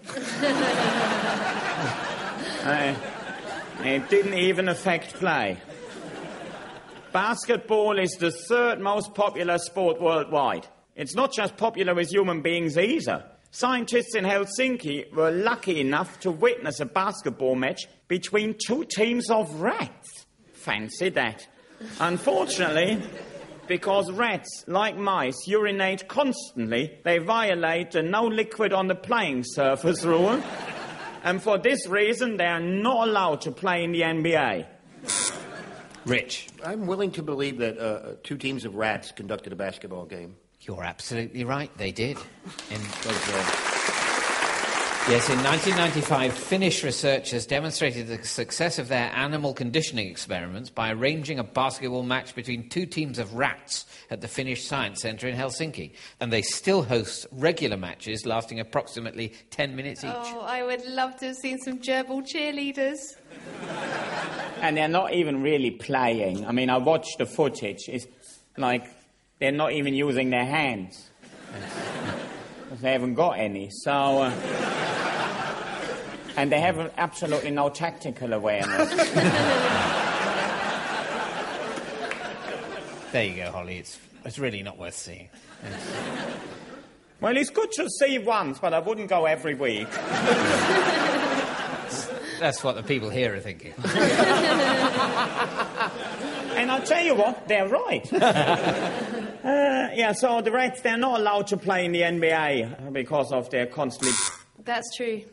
Uh, 2.62 2.94
it 3.86 4.10
didn't 4.10 4.34
even 4.34 4.68
affect 4.68 5.13
play. 5.13 5.58
Basketball 7.13 7.98
is 7.98 8.12
the 8.20 8.32
third 8.32 8.82
most 8.82 9.16
popular 9.16 9.58
sport 9.58 10.01
worldwide. 10.01 10.68
It's 10.96 11.16
not 11.16 11.32
just 11.32 11.56
popular 11.56 11.96
with 11.96 12.12
human 12.12 12.42
beings 12.42 12.78
either. 12.78 13.24
Scientists 13.51 14.13
in 14.13 14.25
Helsinki 14.25 15.12
were 15.13 15.32
lucky 15.32 15.80
enough 15.80 16.20
to 16.20 16.32
witness 16.32 16.82
a 16.82 16.86
basketball 16.86 17.56
match 17.56 17.88
between 18.10 18.56
two 18.63 18.84
teams 18.84 19.30
of 19.32 19.62
rats. 19.62 20.25
Fancy 20.51 21.10
that. 21.10 21.48
Unfortunately, 22.00 23.02
because 23.68 24.12
rats, 24.12 24.66
like 24.68 24.98
mice, 24.98 25.48
urinate 25.48 26.08
constantly, 26.08 27.00
they 27.04 27.20
violate 27.20 27.92
the 27.92 28.02
no 28.02 28.26
liquid 28.26 28.74
on 28.74 28.88
the 28.88 28.96
playing 28.96 29.44
surface 29.46 30.04
rule. 30.04 30.42
And 31.24 31.42
for 31.42 31.58
this 31.58 31.88
reason, 31.88 32.38
they 32.38 32.46
are 32.46 32.60
not 32.60 33.08
allowed 33.08 33.42
to 33.42 33.52
play 33.52 33.84
in 33.84 33.92
the 33.92 34.02
NBA. 34.02 34.66
Rich. 36.06 36.48
I'm 36.66 36.88
willing 36.88 37.12
to 37.12 37.24
believe 37.24 37.60
that 37.60 37.78
uh, 37.78 38.16
two 38.24 38.38
teams 38.38 38.66
of 38.66 38.76
rats 38.76 39.12
conducted 39.12 39.54
a 39.54 39.56
basketball 39.56 40.06
game. 40.06 40.36
You're 40.62 40.84
absolutely 40.84 41.44
right, 41.44 41.76
they 41.78 41.92
did. 41.92 42.18
In, 42.70 42.82
Because, 42.82 43.79
yes, 45.10 45.28
in 45.28 45.38
1995, 45.39 46.34
Finnish 46.34 46.84
researchers 46.84 47.48
demonstrated 47.48 48.08
the 48.08 48.24
success 48.24 48.78
of 48.78 48.89
their 48.89 49.12
animal 49.16 49.56
conditioning 49.56 50.08
experiments 50.08 50.70
by 50.70 50.92
arranging 50.92 51.39
a 51.39 51.44
basketball 51.44 52.04
match 52.04 52.36
between 52.36 52.70
two 52.70 52.86
teams 52.86 53.18
of 53.18 53.34
rats 53.34 53.88
at 54.12 54.22
the 54.22 54.28
Finnish 54.28 54.68
Science 54.68 55.01
Centre 55.01 55.28
in 55.28 55.36
Helsinki. 55.36 55.94
And 56.20 56.32
they 56.32 56.44
still 56.44 56.84
host 56.84 57.25
regular 57.32 57.75
matches 57.75 58.28
lasting 58.28 58.60
approximately 58.60 59.34
10 59.50 59.75
minutes 59.75 60.04
each. 60.04 60.12
Oh, 60.13 60.42
I 60.42 60.63
would 60.63 60.86
love 60.86 61.18
to 61.18 61.28
have 61.28 61.38
seen 61.38 61.58
some 61.58 61.80
gerbil 61.80 62.22
cheerleaders. 62.22 63.00
And 64.62 64.78
they're 64.78 64.88
not 64.88 65.13
even 65.13 65.42
really 65.42 65.72
playing. 65.72 66.46
I 66.46 66.51
mean, 66.51 66.70
I 66.70 66.78
watched 66.78 67.18
the 67.18 67.25
footage. 67.25 67.88
It's 67.88 68.06
like 68.58 68.86
they're 69.39 69.51
not 69.51 69.72
even 69.72 69.96
using 69.96 70.30
their 70.30 70.46
hands. 70.46 71.10
they 72.82 72.92
haven't 72.92 73.16
got 73.16 73.39
any. 73.39 73.70
So. 73.72 73.92
Uh, 73.92 74.69
and 76.39 76.50
they 76.50 76.62
have 76.62 76.93
absolutely 76.98 77.51
no 77.51 77.69
tactical 77.69 78.34
awareness. 78.34 78.89
There 83.12 83.24
you 83.24 83.38
go, 83.38 83.51
Holly. 83.51 83.79
It's, 83.79 83.98
it's 84.24 84.38
really 84.38 84.62
not 84.62 84.77
worth 84.77 84.93
seeing. 84.93 85.29
well, 87.19 87.36
it's 87.36 87.50
good 87.50 87.72
to 87.72 87.89
see 87.89 88.19
once, 88.19 88.60
but 88.60 88.72
I 88.72 88.77
wouldn't 88.77 89.10
go 89.10 89.25
every 89.25 89.55
week. 89.55 89.89
That's 92.39 92.63
what 92.63 92.75
the 92.75 92.84
people 92.84 93.10
here 93.10 93.34
are 93.34 93.39
thinking. 93.39 93.74
And 96.60 96.69
I'll 96.69 96.86
tell 96.86 97.03
you 97.03 97.15
what, 97.15 97.48
they're 97.48 97.69
right. 97.69 98.13
uh, 98.13 98.19
yeah, 99.43 100.12
so 100.12 100.41
the 100.41 100.51
Reds, 100.51 100.81
they're 100.81 100.98
not 100.98 101.19
allowed 101.19 101.48
to 101.48 101.58
play 101.58 101.86
in 101.86 101.93
the 101.93 102.01
NBA 102.01 102.91
because 102.91 103.31
of 103.31 103.50
their 103.50 103.65
constantly. 103.65 104.13
That's 104.65 104.96
true. 104.98 105.24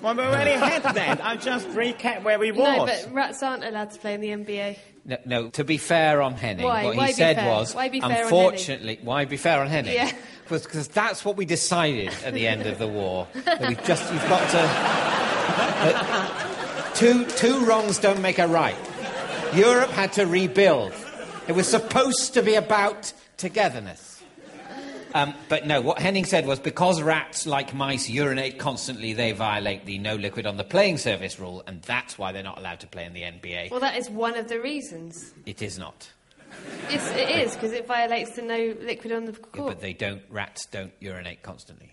Well, 0.00 0.14
we 0.14 0.22
already 0.22 0.52
had 0.52 0.82
that. 0.82 1.24
I'll 1.24 1.38
just 1.38 1.68
recap 1.68 2.22
where 2.24 2.38
we 2.38 2.52
was. 2.52 2.58
No, 2.76 2.86
but 2.86 3.08
rats 3.12 3.42
aren't 3.42 3.64
allowed 3.64 3.90
to 3.92 3.98
play 3.98 4.14
in 4.14 4.20
the 4.20 4.28
NBA. 4.28 4.78
No, 5.04 5.16
no, 5.24 5.48
to 5.50 5.64
be 5.64 5.78
fair 5.78 6.22
on 6.22 6.34
Henning, 6.34 6.64
Why? 6.64 6.84
what 6.84 6.96
Why 6.96 7.06
he 7.06 7.12
be 7.12 7.16
said 7.16 7.36
fair? 7.36 7.48
was, 7.50 7.74
Why 7.74 7.88
be 7.88 8.00
fair 8.00 8.10
on 8.10 8.16
unfortunately, 8.22 9.00
why 9.02 9.24
be 9.24 9.36
fair 9.36 9.60
on 9.60 9.68
Henning? 9.68 9.94
Yeah. 9.94 10.12
Because 10.48 10.88
that's 10.88 11.24
what 11.24 11.38
we 11.38 11.46
decided 11.46 12.12
at 12.26 12.34
the 12.34 12.46
end 12.46 12.66
of 12.66 12.78
the 12.78 12.86
war. 12.86 13.26
that 13.44 13.60
we 13.66 13.74
just, 13.86 14.12
you've 14.12 14.28
got 14.28 14.46
to. 14.50 14.58
that 15.86 16.90
two, 16.94 17.24
two 17.24 17.64
wrongs 17.64 17.98
don't 17.98 18.20
make 18.20 18.38
a 18.38 18.46
right. 18.46 18.76
Europe 19.54 19.88
had 19.90 20.12
to 20.14 20.26
rebuild. 20.26 20.92
It 21.48 21.52
was 21.52 21.66
supposed 21.68 22.34
to 22.34 22.42
be 22.42 22.54
about 22.54 23.12
togetherness. 23.38 24.11
Um, 25.14 25.34
but 25.48 25.66
no, 25.66 25.80
what 25.80 25.98
Henning 25.98 26.24
said 26.24 26.46
was 26.46 26.58
because 26.58 27.02
rats, 27.02 27.46
like 27.46 27.74
mice, 27.74 28.08
urinate 28.08 28.58
constantly, 28.58 29.12
they 29.12 29.32
violate 29.32 29.84
the 29.84 29.98
no 29.98 30.14
liquid 30.16 30.46
on 30.46 30.56
the 30.56 30.64
playing 30.64 30.98
surface 30.98 31.38
rule, 31.38 31.62
and 31.66 31.82
that's 31.82 32.18
why 32.18 32.32
they're 32.32 32.42
not 32.42 32.58
allowed 32.58 32.80
to 32.80 32.86
play 32.86 33.04
in 33.04 33.12
the 33.12 33.22
NBA. 33.22 33.70
Well, 33.70 33.80
that 33.80 33.96
is 33.96 34.08
one 34.08 34.36
of 34.36 34.48
the 34.48 34.60
reasons. 34.60 35.32
It 35.46 35.60
is 35.62 35.78
not. 35.78 36.10
It's, 36.90 37.08
it 37.12 37.30
is, 37.30 37.54
because 37.54 37.72
it 37.72 37.86
violates 37.86 38.32
the 38.36 38.42
no 38.42 38.74
liquid 38.80 39.12
on 39.12 39.24
the 39.24 39.32
Yeah, 39.32 39.38
court. 39.52 39.68
but 39.74 39.80
they 39.80 39.92
don't. 39.94 40.22
Rats 40.30 40.66
don't 40.66 40.92
urinate 41.00 41.42
constantly. 41.42 41.90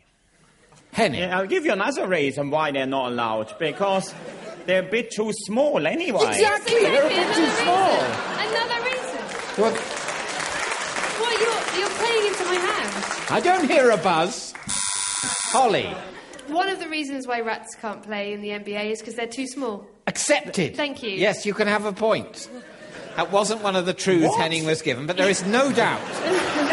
Henning. 0.91 1.19
Yeah, 1.21 1.37
I'll 1.37 1.45
give 1.47 1.65
you 1.65 1.71
another 1.71 2.07
reason 2.07 2.49
why 2.49 2.71
they're 2.71 2.85
not 2.87 3.11
allowed. 3.11 3.57
Because 3.59 4.13
they're 4.65 4.81
a 4.85 4.89
bit 4.89 5.11
too 5.11 5.31
small 5.45 5.85
anyway. 5.85 6.27
Exactly, 6.29 6.79
they're 6.81 7.05
a 7.05 7.09
bit 7.09 7.17
Another 7.17 7.33
too 7.35 7.41
reason. 7.41 7.63
small. 7.63 7.99
Another 8.39 8.83
reason. 8.83 9.21
Well, 9.61 9.73
What, 11.21 11.39
you're, 11.39 11.79
you're 11.79 11.95
playing 11.99 12.25
into 12.27 12.43
my 12.45 12.55
hands. 12.55 12.98
I 13.31 13.39
don't 13.41 13.67
hear 13.69 13.91
a 13.91 13.97
buzz. 13.97 14.53
Holly, 15.51 15.85
One 16.47 16.69
of 16.69 16.79
the 16.79 16.87
reasons 16.89 17.27
why 17.27 17.41
rats 17.41 17.75
can't 17.75 18.01
play 18.03 18.33
in 18.33 18.41
the 18.41 18.49
NBA 18.49 18.91
is 18.91 18.99
because 18.99 19.15
they're 19.15 19.27
too 19.27 19.47
small. 19.47 19.85
accepted. 20.07 20.75
Thank 20.75 21.03
you. 21.03 21.11
Yes, 21.11 21.45
you 21.45 21.53
can 21.53 21.67
have 21.67 21.85
a 21.85 21.93
point. 21.93 22.49
That 23.15 23.31
wasn't 23.31 23.61
one 23.63 23.75
of 23.75 23.85
the 23.85 23.93
truths 23.93 24.29
What? 24.29 24.39
Henning 24.39 24.65
was 24.65 24.81
given, 24.81 25.05
but 25.05 25.17
there 25.17 25.29
is 25.29 25.45
no 25.45 25.71
doubt. 25.85 26.01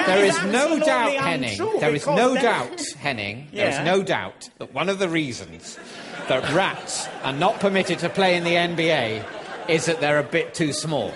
There 0.07 0.25
is 0.25 0.37
is 0.37 0.45
no 0.45 0.79
doubt, 0.79 1.09
untrue, 1.15 1.21
Henning. 1.25 1.59
There 1.81 1.95
is 1.95 2.03
because 2.03 2.17
no 2.17 2.35
that- 2.35 2.43
doubt, 2.43 2.81
Henning. 2.99 3.49
There 3.53 3.69
is 3.69 3.79
no 3.85 4.03
doubt 4.03 4.49
that 4.59 4.73
one 4.73 4.89
of 4.89 4.99
the 4.99 5.09
reasons 5.09 5.79
that 6.29 6.53
rats 6.55 7.09
are 7.25 7.33
not 7.33 7.59
permitted 7.61 7.99
to 8.01 8.09
play 8.09 8.37
in 8.37 8.45
the 8.45 8.55
NBA 8.55 9.25
is 9.69 9.87
that 9.87 10.01
they're 10.01 10.19
a 10.19 10.23
bit 10.23 10.55
too 10.55 10.73
small. 10.73 11.13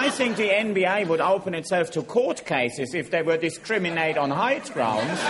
I 0.00 0.08
think 0.08 0.38
the 0.38 0.48
NBA 0.48 1.08
would 1.08 1.20
open 1.20 1.54
itself 1.54 1.90
to 1.90 2.02
court 2.02 2.46
cases 2.46 2.94
if 2.94 3.10
they 3.10 3.20
were 3.20 3.36
discriminate 3.36 4.16
on 4.16 4.30
height 4.30 4.72
grounds. 4.72 5.20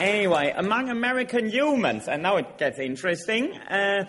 anyway, 0.00 0.54
among 0.56 0.90
American 0.90 1.48
humans, 1.48 2.06
and 2.06 2.22
now 2.22 2.36
it 2.36 2.56
gets 2.56 2.78
interesting. 2.78 3.52
Uh, 3.58 4.04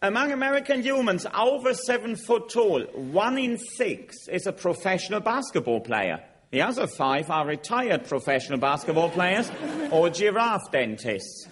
among 0.00 0.32
American 0.32 0.82
humans 0.82 1.26
over 1.34 1.74
seven 1.74 2.16
foot 2.16 2.48
tall, 2.48 2.80
one 2.94 3.36
in 3.36 3.58
six 3.58 4.26
is 4.28 4.46
a 4.46 4.52
professional 4.52 5.20
basketball 5.20 5.82
player. 5.82 6.24
The 6.50 6.62
other 6.62 6.86
five 6.86 7.30
are 7.30 7.46
retired 7.46 8.08
professional 8.08 8.58
basketball 8.58 9.10
players 9.10 9.52
or 9.90 10.08
giraffe 10.08 10.70
dentists. 10.72 11.46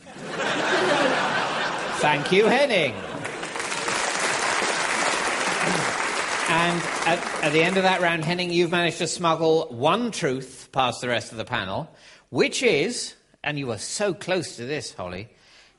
Thank 2.01 2.33
you, 2.33 2.47
Henning. 2.47 2.95
And 6.49 6.83
at, 7.07 7.45
at 7.45 7.53
the 7.53 7.63
end 7.63 7.77
of 7.77 7.83
that 7.83 8.01
round, 8.01 8.25
Henning, 8.25 8.51
you've 8.51 8.71
managed 8.71 8.97
to 8.99 9.07
smuggle 9.07 9.67
one 9.69 10.11
truth 10.11 10.71
past 10.73 11.03
the 11.03 11.09
rest 11.09 11.31
of 11.31 11.37
the 11.37 11.45
panel, 11.45 11.95
which 12.31 12.63
is, 12.63 13.17
And 13.45 13.59
you 13.59 13.67
were 13.67 13.77
so 13.77 14.15
close 14.15 14.57
to 14.57 14.65
this, 14.65 14.95
Holly. 14.95 15.29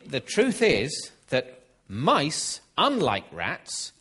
The 0.05 0.19
truth 0.19 0.61
is 0.61 1.11
that 1.29 1.63
mice, 1.87 2.61
unlike 2.77 3.25
rats, 3.31 3.91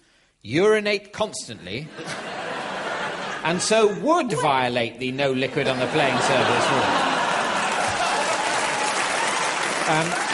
urinate 0.43 1.15
constantly 1.15 1.89
and 3.45 3.63
so 3.63 3.99
would 4.01 4.31
violate 4.33 4.99
the 4.99 5.11
no 5.11 5.33
liquid 5.33 5.67
on 5.67 5.79
the 5.79 5.87
playing 5.87 6.19
surface 6.19 6.71
rule. 6.71 7.11
Um, 9.89 10.30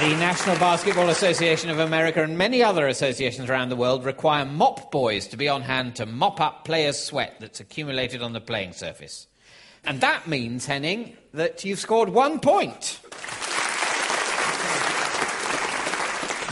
the 0.00 0.16
National 0.16 0.56
Basketball 0.56 1.08
Association 1.08 1.70
of 1.70 1.78
America 1.78 2.22
and 2.22 2.36
many 2.36 2.62
other 2.64 2.88
associations 2.88 3.48
around 3.48 3.68
the 3.68 3.76
world 3.76 4.04
require 4.04 4.44
mop 4.44 4.90
boys 4.90 5.28
to 5.28 5.36
be 5.36 5.48
on 5.48 5.62
hand 5.62 5.94
to 5.96 6.04
mop 6.04 6.40
up 6.40 6.64
players' 6.64 6.98
sweat 6.98 7.36
that's 7.38 7.60
accumulated 7.60 8.20
on 8.20 8.32
the 8.32 8.40
playing 8.40 8.72
surface. 8.72 9.28
And 9.84 10.00
that 10.00 10.26
means, 10.26 10.66
Henning, 10.66 11.16
that 11.32 11.64
you've 11.64 11.78
scored 11.78 12.08
one 12.08 12.40
point. 12.40 12.98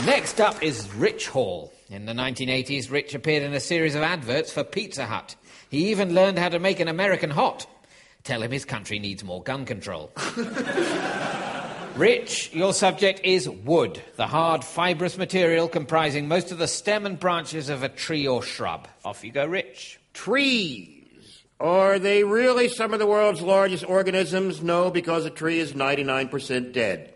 Next 0.05 0.39
up 0.39 0.63
is 0.63 0.91
Rich 0.95 1.27
Hall. 1.27 1.73
In 1.89 2.05
the 2.05 2.13
1980s, 2.13 2.89
Rich 2.89 3.13
appeared 3.13 3.43
in 3.43 3.53
a 3.53 3.59
series 3.59 3.95
of 3.95 4.03
adverts 4.03 4.53
for 4.53 4.63
Pizza 4.63 5.05
Hut. 5.05 5.35
He 5.69 5.91
even 5.91 6.15
learned 6.15 6.39
how 6.39 6.49
to 6.49 6.59
make 6.59 6.79
an 6.79 6.87
American 6.87 7.29
hot. 7.29 7.67
Tell 8.23 8.41
him 8.41 8.51
his 8.51 8.63
country 8.63 8.99
needs 8.99 9.23
more 9.23 9.43
gun 9.43 9.65
control. 9.65 10.11
Rich, 11.95 12.55
your 12.55 12.73
subject 12.73 13.21
is 13.23 13.47
wood, 13.47 14.01
the 14.15 14.25
hard, 14.25 14.63
fibrous 14.63 15.15
material 15.15 15.67
comprising 15.67 16.27
most 16.27 16.51
of 16.51 16.57
the 16.57 16.67
stem 16.67 17.05
and 17.05 17.19
branches 17.19 17.69
of 17.69 17.83
a 17.83 17.89
tree 17.89 18.27
or 18.27 18.41
shrub. 18.41 18.87
Off 19.05 19.23
you 19.23 19.31
go, 19.31 19.45
Rich. 19.45 19.99
Trees. 20.11 21.43
Are 21.59 21.99
they 21.99 22.23
really 22.23 22.67
some 22.67 22.93
of 22.93 22.99
the 22.99 23.05
world's 23.05 23.43
largest 23.43 23.87
organisms? 23.87 24.63
No, 24.63 24.89
because 24.89 25.25
a 25.25 25.29
tree 25.29 25.59
is 25.59 25.73
99% 25.73 26.73
dead. 26.73 27.13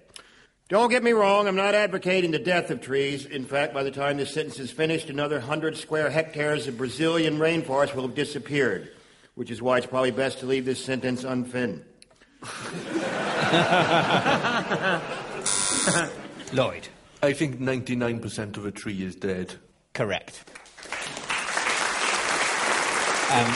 Don't 0.69 0.91
get 0.91 1.03
me 1.03 1.11
wrong, 1.11 1.47
I'm 1.47 1.55
not 1.55 1.73
advocating 1.73 2.29
the 2.29 2.37
death 2.37 2.69
of 2.69 2.79
trees. 2.79 3.25
In 3.25 3.45
fact, 3.45 3.73
by 3.73 3.81
the 3.81 3.89
time 3.89 4.17
this 4.17 4.31
sentence 4.31 4.59
is 4.59 4.69
finished, 4.69 5.09
another 5.09 5.39
100 5.39 5.75
square 5.75 6.11
hectares 6.11 6.67
of 6.67 6.77
Brazilian 6.77 7.39
rainforest 7.39 7.95
will 7.95 8.03
have 8.03 8.15
disappeared, 8.15 8.91
which 9.33 9.49
is 9.49 9.59
why 9.59 9.77
it's 9.77 9.87
probably 9.87 10.11
best 10.11 10.37
to 10.41 10.45
leave 10.45 10.65
this 10.65 10.85
sentence 10.85 11.23
unfinished. 11.23 11.96
Lloyd. 16.53 16.87
I 17.23 17.33
think 17.33 17.59
99% 17.59 18.57
of 18.57 18.65
a 18.65 18.71
tree 18.71 19.03
is 19.03 19.15
dead. 19.15 19.55
Correct. 19.93 20.43
Um, 23.29 23.47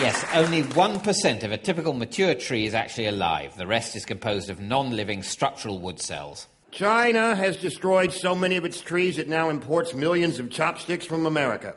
yes, 0.00 0.24
only 0.34 0.62
1% 0.62 1.42
of 1.42 1.52
a 1.52 1.58
typical 1.58 1.92
mature 1.92 2.34
tree 2.34 2.66
is 2.66 2.74
actually 2.74 3.06
alive. 3.06 3.56
The 3.56 3.66
rest 3.66 3.96
is 3.96 4.04
composed 4.04 4.48
of 4.48 4.60
non 4.60 4.94
living 4.94 5.22
structural 5.22 5.78
wood 5.78 6.00
cells. 6.00 6.46
China 6.70 7.34
has 7.34 7.56
destroyed 7.56 8.12
so 8.12 8.34
many 8.34 8.56
of 8.56 8.64
its 8.64 8.80
trees 8.80 9.18
it 9.18 9.28
now 9.28 9.50
imports 9.50 9.94
millions 9.94 10.38
of 10.38 10.50
chopsticks 10.50 11.04
from 11.04 11.26
America. 11.26 11.74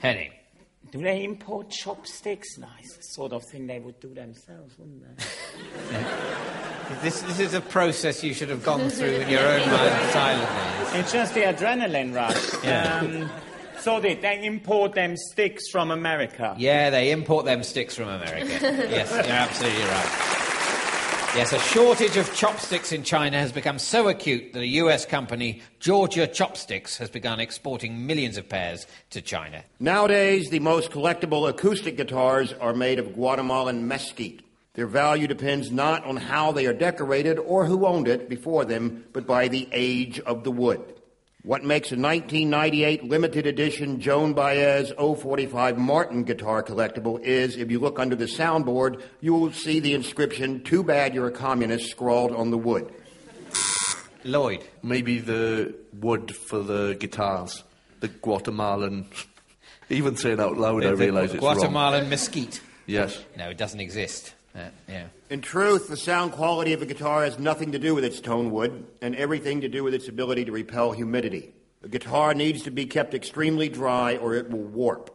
Henning. 0.00 0.30
Do 0.94 1.02
they 1.02 1.24
import 1.24 1.70
chopsticks? 1.70 2.56
Nice 2.56 2.98
sort 3.00 3.32
of 3.32 3.42
thing 3.42 3.66
they 3.66 3.80
would 3.80 3.98
do 3.98 4.14
themselves, 4.14 4.78
wouldn't 4.78 5.02
they? 5.18 5.24
This, 7.02 7.22
this 7.22 7.40
is 7.40 7.54
a 7.54 7.62
process 7.62 8.22
you 8.22 8.34
should 8.34 8.50
have 8.50 8.62
gone 8.62 8.90
through 8.90 9.08
in 9.08 9.28
your 9.30 9.40
own 9.40 9.66
mind 9.70 10.10
silently. 10.12 11.00
It's 11.00 11.12
just 11.12 11.32
the 11.32 11.40
adrenaline 11.40 12.14
rush. 12.14 12.62
Yeah. 12.62 12.98
Um, 12.98 13.30
so 13.78 14.00
did 14.00 14.20
they 14.20 14.44
import 14.44 14.92
them 14.92 15.16
sticks 15.16 15.70
from 15.70 15.90
America? 15.90 16.54
Yeah, 16.58 16.90
they 16.90 17.10
import 17.10 17.46
them 17.46 17.62
sticks 17.62 17.96
from 17.96 18.08
America. 18.08 18.46
yes, 18.60 19.10
you're 19.10 19.24
absolutely 19.24 19.82
right. 19.82 20.33
Yes, 21.36 21.52
a 21.52 21.58
shortage 21.58 22.16
of 22.16 22.32
chopsticks 22.32 22.92
in 22.92 23.02
China 23.02 23.40
has 23.40 23.50
become 23.50 23.80
so 23.80 24.06
acute 24.06 24.52
that 24.52 24.60
a 24.60 24.66
US 24.66 25.04
company, 25.04 25.62
Georgia 25.80 26.28
Chopsticks, 26.28 26.96
has 26.98 27.10
begun 27.10 27.40
exporting 27.40 28.06
millions 28.06 28.36
of 28.36 28.48
pairs 28.48 28.86
to 29.10 29.20
China. 29.20 29.64
Nowadays, 29.80 30.48
the 30.50 30.60
most 30.60 30.92
collectible 30.92 31.48
acoustic 31.48 31.96
guitars 31.96 32.52
are 32.52 32.72
made 32.72 33.00
of 33.00 33.14
Guatemalan 33.14 33.88
mesquite. 33.88 34.42
Their 34.74 34.86
value 34.86 35.26
depends 35.26 35.72
not 35.72 36.04
on 36.04 36.18
how 36.18 36.52
they 36.52 36.66
are 36.66 36.72
decorated 36.72 37.40
or 37.40 37.66
who 37.66 37.84
owned 37.84 38.06
it 38.06 38.28
before 38.28 38.64
them, 38.64 39.04
but 39.12 39.26
by 39.26 39.48
the 39.48 39.68
age 39.72 40.20
of 40.20 40.44
the 40.44 40.52
wood. 40.52 40.84
What 41.44 41.62
makes 41.62 41.92
a 41.92 41.96
1998 41.96 43.04
limited 43.04 43.46
edition 43.46 44.00
Joan 44.00 44.32
Baez 44.32 44.90
045 44.96 45.76
Martin 45.76 46.24
guitar 46.24 46.62
collectible 46.62 47.20
is, 47.20 47.58
if 47.58 47.70
you 47.70 47.78
look 47.80 47.98
under 47.98 48.16
the 48.16 48.24
soundboard, 48.24 49.02
you 49.20 49.34
will 49.34 49.52
see 49.52 49.78
the 49.78 49.92
inscription, 49.92 50.62
Too 50.64 50.82
bad 50.82 51.14
you're 51.14 51.26
a 51.26 51.30
communist, 51.30 51.90
scrawled 51.90 52.32
on 52.32 52.50
the 52.50 52.56
wood. 52.56 52.90
Lloyd. 54.24 54.64
Maybe 54.82 55.18
the 55.18 55.74
wood 56.00 56.34
for 56.34 56.60
the 56.60 56.94
guitars. 56.98 57.62
The 58.00 58.08
Guatemalan. 58.08 59.06
Even 59.90 60.16
saying 60.16 60.40
out 60.40 60.56
loud, 60.56 60.82
I 60.82 60.92
The 60.92 60.96
realise 60.96 61.34
it's 61.34 61.42
wrong. 61.42 61.56
Guatemalan 61.56 62.08
mesquite. 62.08 62.62
Yes. 62.86 63.22
No, 63.36 63.50
it 63.50 63.58
doesn't 63.58 63.80
exist. 63.80 64.34
Uh, 64.56 64.60
yeah. 64.88 65.08
In 65.34 65.40
truth, 65.40 65.88
the 65.88 65.96
sound 65.96 66.30
quality 66.30 66.74
of 66.74 66.82
a 66.82 66.86
guitar 66.86 67.24
has 67.24 67.40
nothing 67.40 67.72
to 67.72 67.78
do 67.80 67.92
with 67.92 68.04
its 68.04 68.20
tone 68.20 68.52
wood 68.52 68.86
and 69.02 69.16
everything 69.16 69.62
to 69.62 69.68
do 69.68 69.82
with 69.82 69.92
its 69.92 70.06
ability 70.06 70.44
to 70.44 70.52
repel 70.52 70.92
humidity. 70.92 71.52
A 71.82 71.88
guitar 71.88 72.34
needs 72.34 72.62
to 72.62 72.70
be 72.70 72.86
kept 72.86 73.14
extremely 73.14 73.68
dry 73.68 74.16
or 74.16 74.36
it 74.36 74.48
will 74.48 74.62
warp. 74.62 75.10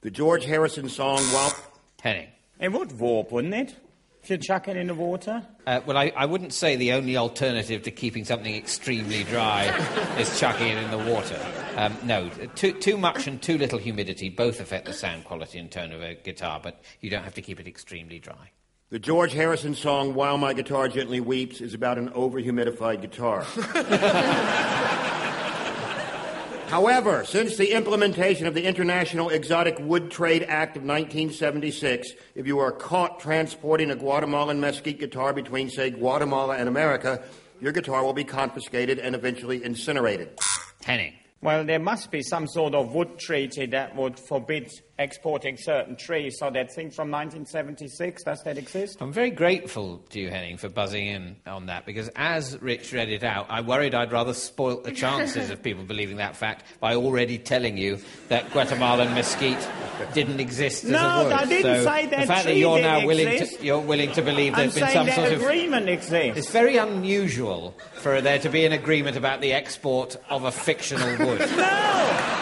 The 0.00 0.10
George 0.10 0.44
Harrison 0.44 0.88
song, 0.88 1.18
While 1.18 1.54
Henning. 2.02 2.26
It 2.58 2.72
would 2.72 2.98
warp, 2.98 3.30
wouldn't 3.30 3.54
it? 3.54 3.76
If 4.24 4.30
you 4.30 4.38
chuck 4.38 4.66
it 4.66 4.76
in 4.76 4.88
the 4.88 4.94
water? 4.94 5.46
Uh, 5.64 5.82
well, 5.86 5.96
I, 5.96 6.12
I 6.16 6.26
wouldn't 6.26 6.52
say 6.52 6.74
the 6.74 6.94
only 6.94 7.16
alternative 7.16 7.84
to 7.84 7.92
keeping 7.92 8.24
something 8.24 8.52
extremely 8.52 9.22
dry 9.22 9.66
is 10.18 10.40
chucking 10.40 10.66
it 10.66 10.82
in 10.82 10.90
the 10.90 11.12
water. 11.12 11.40
Um, 11.76 11.96
no, 12.02 12.28
too, 12.56 12.72
too 12.72 12.96
much 12.96 13.28
and 13.28 13.40
too 13.40 13.56
little 13.56 13.78
humidity 13.78 14.30
both 14.30 14.58
affect 14.58 14.86
the 14.86 14.92
sound 14.92 15.26
quality 15.26 15.60
and 15.60 15.70
tone 15.70 15.92
of 15.92 16.02
a 16.02 16.16
guitar, 16.16 16.58
but 16.60 16.82
you 17.00 17.08
don't 17.08 17.22
have 17.22 17.34
to 17.34 17.42
keep 17.42 17.60
it 17.60 17.68
extremely 17.68 18.18
dry. 18.18 18.50
The 18.90 18.98
George 18.98 19.32
Harrison 19.34 19.76
song, 19.76 20.14
While 20.14 20.36
My 20.36 20.52
Guitar 20.52 20.88
Gently 20.88 21.20
Weeps, 21.20 21.60
is 21.60 21.74
about 21.74 21.96
an 21.96 22.08
overhumidified 22.08 23.00
guitar. 23.00 23.42
However, 26.66 27.24
since 27.24 27.56
the 27.56 27.70
implementation 27.70 28.48
of 28.48 28.54
the 28.54 28.64
International 28.64 29.28
Exotic 29.28 29.78
Wood 29.78 30.10
Trade 30.10 30.42
Act 30.42 30.76
of 30.76 30.82
1976, 30.82 32.10
if 32.34 32.48
you 32.48 32.58
are 32.58 32.72
caught 32.72 33.20
transporting 33.20 33.92
a 33.92 33.94
Guatemalan 33.94 34.58
mesquite 34.58 34.98
guitar 34.98 35.32
between, 35.32 35.70
say, 35.70 35.90
Guatemala 35.90 36.56
and 36.56 36.68
America, 36.68 37.22
your 37.60 37.70
guitar 37.70 38.02
will 38.02 38.12
be 38.12 38.24
confiscated 38.24 38.98
and 38.98 39.14
eventually 39.14 39.62
incinerated. 39.62 40.36
Henning. 40.82 41.14
Well, 41.42 41.64
there 41.64 41.78
must 41.78 42.10
be 42.10 42.22
some 42.22 42.48
sort 42.48 42.74
of 42.74 42.92
wood 42.92 43.20
treaty 43.20 43.66
that 43.66 43.94
would 43.94 44.18
forbid 44.18 44.68
exporting 45.00 45.56
certain 45.56 45.96
trees. 45.96 46.38
So 46.38 46.50
that 46.50 46.72
thing 46.72 46.90
from 46.90 47.10
1976, 47.10 48.22
does 48.22 48.42
that 48.44 48.58
exist? 48.58 48.98
I'm 49.00 49.12
very 49.12 49.30
grateful 49.30 49.98
to 50.10 50.20
you, 50.20 50.30
Henning, 50.30 50.58
for 50.58 50.68
buzzing 50.68 51.06
in 51.06 51.36
on 51.46 51.66
that 51.66 51.86
because 51.86 52.10
as 52.14 52.60
Rich 52.60 52.92
read 52.92 53.08
it 53.08 53.24
out, 53.24 53.46
I 53.48 53.62
worried 53.62 53.94
I'd 53.94 54.12
rather 54.12 54.34
spoil 54.34 54.82
the 54.82 54.92
chances 54.92 55.50
of 55.50 55.62
people 55.62 55.84
believing 55.84 56.18
that 56.18 56.36
fact 56.36 56.64
by 56.80 56.94
already 56.94 57.38
telling 57.38 57.78
you 57.78 57.98
that 58.28 58.52
Guatemalan 58.52 59.14
mesquite 59.14 59.66
didn't 60.12 60.38
exist 60.38 60.84
as 60.84 60.90
No, 60.90 60.98
a 60.98 61.24
wood. 61.24 61.32
I 61.32 61.44
didn't 61.46 61.62
so 61.62 61.84
say 61.84 62.06
that 62.06 62.20
the 62.20 62.26
fact 62.26 62.44
that 62.44 62.56
you're 62.56 62.80
now 62.80 63.06
willing 63.06 63.28
exist. 63.28 63.60
to 63.60 63.64
you're 63.66 63.80
willing 63.80 64.12
to 64.12 64.22
believe 64.22 64.52
I'm 64.52 64.60
there's 64.70 64.74
been 64.74 64.90
some 64.90 65.10
sort 65.10 65.32
of 65.32 65.40
agreement 65.40 65.88
exists. 65.88 66.38
It's 66.38 66.50
very 66.50 66.76
unusual 66.76 67.74
for 67.94 68.20
there 68.20 68.38
to 68.38 68.48
be 68.50 68.66
an 68.66 68.72
agreement 68.72 69.16
about 69.16 69.40
the 69.40 69.54
export 69.54 70.16
of 70.28 70.44
a 70.44 70.52
fictional 70.52 71.26
wood. 71.26 71.40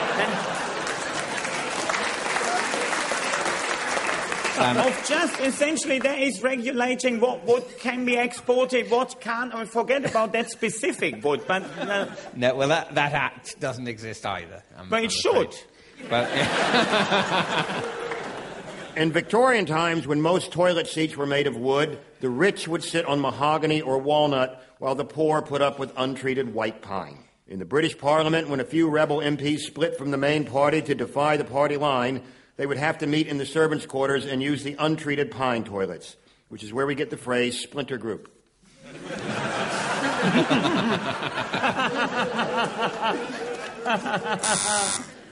of 4.61 5.07
just 5.09 5.40
essentially 5.40 5.99
that 6.01 6.18
is 6.18 6.42
regulating 6.42 7.21
what 7.21 7.44
wood 7.44 7.64
can 7.79 8.05
be 8.05 8.16
exported, 8.16 8.90
what 8.90 9.21
can't. 9.21 9.55
I 9.55 9.59
mean, 9.59 9.66
forget 9.66 10.05
about 10.09 10.33
that 10.33 10.51
specific 10.51 11.23
wood, 11.25 11.42
but 11.47 11.62
uh, 11.79 12.07
no, 12.35 12.55
well, 12.57 12.68
that, 12.68 12.94
that 12.94 13.12
act 13.12 13.59
doesn't 13.61 13.88
exist 13.88 14.25
either. 14.27 14.62
I'm- 14.77 14.88
But 14.90 15.03
it 15.03 15.05
I'm 15.05 15.11
should. 15.11 15.47
afraid. 15.49 16.09
But, 16.11 16.31
yeah. 16.31 17.83
In 18.97 19.12
Victorian 19.12 19.64
times, 19.66 20.07
when 20.09 20.21
most 20.21 20.51
toilet 20.51 20.88
seats 20.88 21.16
were 21.16 21.27
made 21.27 21.47
of 21.47 21.57
wood, 21.57 21.99
the 22.21 22.29
rich 22.31 22.66
would 22.66 22.83
sit 22.83 23.05
on 23.07 23.21
mahogany 23.21 23.81
or 23.81 23.99
walnut, 23.99 24.61
while 24.79 24.97
the 24.97 25.05
poor 25.05 25.40
put 25.40 25.62
up 25.62 25.79
with 25.79 25.92
untreated 25.97 26.53
white 26.53 26.83
pine. 26.83 27.18
In 27.47 27.61
the 27.61 27.64
British 27.64 27.97
Parliament, 27.97 28.49
when 28.49 28.59
a 28.61 28.64
few 28.64 28.90
rebel 28.90 29.18
MPs 29.18 29.61
split 29.61 29.97
from 29.97 30.11
the 30.11 30.16
main 30.16 30.44
party 30.44 30.83
to 30.83 30.94
defy 30.97 31.37
the 31.37 31.44
party 31.44 31.77
line, 31.77 32.23
they 32.59 32.66
would 32.66 32.77
have 32.77 32.99
to 32.99 33.07
meet 33.07 33.27
in 33.29 33.38
the 33.38 33.47
servants' 33.47 33.87
quarters 33.87 34.27
and 34.27 34.42
use 34.42 34.64
the 34.64 34.77
untreated 34.79 35.31
pine 35.31 35.64
toilets, 35.64 36.16
which 36.49 36.62
is 36.62 36.73
where 36.73 36.87
we 36.87 36.94
get 36.94 37.09
the 37.09 37.16
phrase 37.16 37.59
splinter 37.59 37.97
group. 37.97 38.31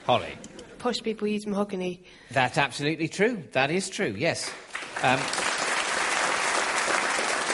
Holly. 0.05 0.37
Posh 0.79 1.01
people 1.03 1.27
use 1.27 1.45
mahogany. 1.45 2.03
That's 2.31 2.57
absolutely 2.57 3.09
true. 3.09 3.43
That 3.51 3.71
is 3.71 3.89
true, 3.89 4.15
yes. 4.17 4.49
Um, 5.03 5.19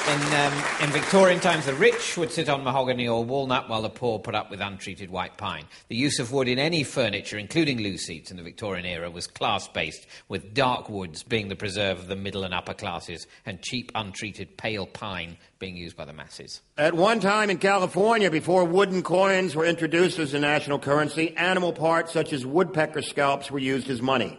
In, 0.05 0.19
um, 0.33 0.53
in 0.81 0.89
Victorian 0.91 1.39
times, 1.39 1.65
the 1.65 1.73
rich 1.75 2.17
would 2.17 2.29
sit 2.29 2.49
on 2.49 2.61
mahogany 2.61 3.07
or 3.07 3.23
walnut 3.23 3.69
while 3.69 3.81
the 3.81 3.89
poor 3.89 4.19
put 4.19 4.35
up 4.35 4.51
with 4.51 4.59
untreated 4.59 5.09
white 5.09 5.37
pine. 5.37 5.63
The 5.87 5.95
use 5.95 6.19
of 6.19 6.33
wood 6.33 6.49
in 6.49 6.59
any 6.59 6.83
furniture, 6.83 7.37
including 7.37 7.79
loo 7.79 7.97
seats 7.97 8.29
in 8.29 8.35
the 8.35 8.43
Victorian 8.43 8.85
era, 8.85 9.09
was 9.09 9.27
class 9.27 9.69
based, 9.69 10.05
with 10.27 10.53
dark 10.53 10.89
woods 10.89 11.23
being 11.23 11.47
the 11.47 11.55
preserve 11.55 11.99
of 11.99 12.07
the 12.07 12.17
middle 12.17 12.43
and 12.43 12.53
upper 12.53 12.73
classes, 12.73 13.25
and 13.45 13.61
cheap, 13.61 13.93
untreated 13.95 14.57
pale 14.57 14.85
pine 14.85 15.37
being 15.57 15.77
used 15.77 15.95
by 15.95 16.03
the 16.03 16.11
masses. 16.11 16.59
At 16.77 16.95
one 16.95 17.21
time 17.21 17.49
in 17.49 17.57
California, 17.57 18.29
before 18.29 18.65
wooden 18.65 19.03
coins 19.03 19.55
were 19.55 19.65
introduced 19.65 20.19
as 20.19 20.33
the 20.33 20.39
national 20.39 20.79
currency, 20.79 21.33
animal 21.37 21.71
parts 21.71 22.11
such 22.11 22.33
as 22.33 22.45
woodpecker 22.45 23.01
scalps 23.03 23.49
were 23.49 23.57
used 23.57 23.89
as 23.89 24.01
money. 24.01 24.37